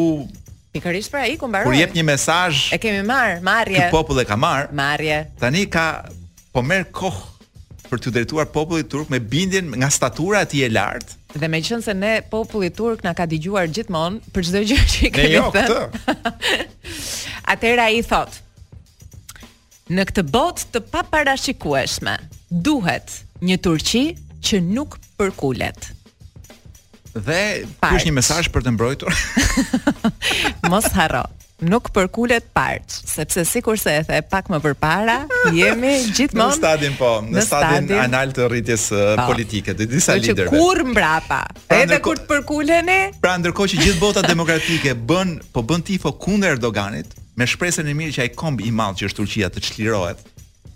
[0.76, 1.70] pikërisht pra ai ku mbaron.
[1.72, 2.66] Kur jep një mesazh.
[2.76, 3.80] E kemi marr, marrje.
[3.80, 4.68] Ky popull e ka marr.
[4.76, 5.22] Marrje.
[5.40, 5.86] Tani ka
[6.54, 10.72] po merr kohë për të drejtuar popullit turk me bindjen nga statura e tij e
[10.76, 11.16] lartë.
[11.40, 15.30] Dhe me qënë se ne populli turk nga ka digjuar gjithmonë për gjithë gjithë që
[15.32, 15.62] i jo, këtë.
[15.62, 16.58] Ne jo, këtë.
[17.56, 18.42] Atëra i thotë,
[19.92, 22.14] në këtë botë të paparashikueshme,
[22.64, 24.04] duhet një Turqi
[24.44, 25.90] që nuk përkulet.
[27.14, 27.40] Dhe
[27.84, 29.12] ky është një mesazh për të mbrojtur.
[30.72, 31.24] Mos harro.
[31.64, 35.20] Nuk përkulet parç, sepse sikurse e the pak më përpara,
[35.56, 40.18] jemi gjithmonë në stadin po, në, në stadin anal të rritjes po, politike të disa
[40.20, 40.52] liderëve.
[40.52, 43.00] Që kur mbrapa, pra edhe kur të përkuleni.
[43.24, 47.94] Pra ndërkohë që gjithë bota demokratike bën, po bën tifo kundër Erdoganit, me shpresën e
[47.98, 50.20] mirë që ai komb i madh që është Turqia të çlirohet.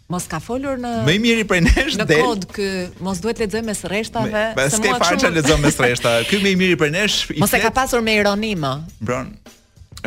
[0.07, 2.21] Mos ka folur në Më i miri prej nesh në del.
[2.21, 2.67] Në kod ky,
[3.03, 4.83] mos duhet lexoj mes rreshtave, më shumë.
[4.85, 6.13] Mos ke parë çfarë lexon mes rreshta.
[6.29, 7.39] Ky më i miri prej nesh i.
[7.43, 8.71] Mos e ka pasur me ironi më.
[9.03, 9.33] Mbron.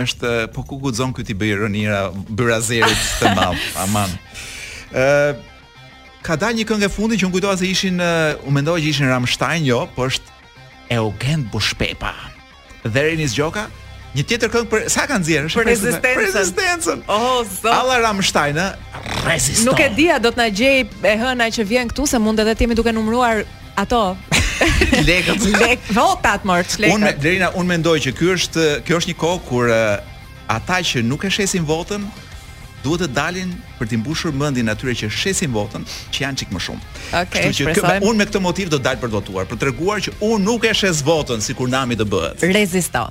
[0.00, 3.58] Është po ku guxon ky ti bëj ironira byrazerit të mall.
[3.84, 4.14] Aman.
[4.88, 5.44] Ë uh,
[6.24, 9.68] ka dalë një këngë fundi që un kujtoha se ishin u mendoj që ishin Ramstein,
[9.68, 10.36] jo, po është
[10.96, 12.10] Eugen Bushpepa
[12.88, 13.68] Dherin is gjoka,
[14.10, 15.50] Një tjetër këngë për sa ka nxjerrë?
[15.54, 16.02] Për rezistencën.
[16.02, 17.02] Për rezistencën.
[17.06, 17.70] Oh, so.
[17.70, 18.56] Alla Ramstein,
[19.64, 22.54] Nuk e dia, do të na gjej e hëna që vjen këtu se mund edhe
[22.58, 23.44] të jemi duke numëruar
[23.78, 24.00] ato
[25.08, 25.46] lekët.
[25.62, 27.22] Lek, votat mort, lekët.
[27.22, 30.00] Unë unë mendoj që ky është kjo është një kohë kur uh,
[30.50, 32.02] ata që nuk e shesin votën
[32.82, 36.62] duhet të dalin për të mbushur mendin atyre që shesin votën, që janë çik më
[36.66, 36.86] shumë.
[36.88, 37.28] Okej.
[37.28, 40.02] Okay, Kështu që unë me këtë motiv do të dal për të votuar, për treguar
[40.08, 42.46] që unë nuk e shes votën sikur nami të bëhet.
[42.56, 43.10] Rezisto.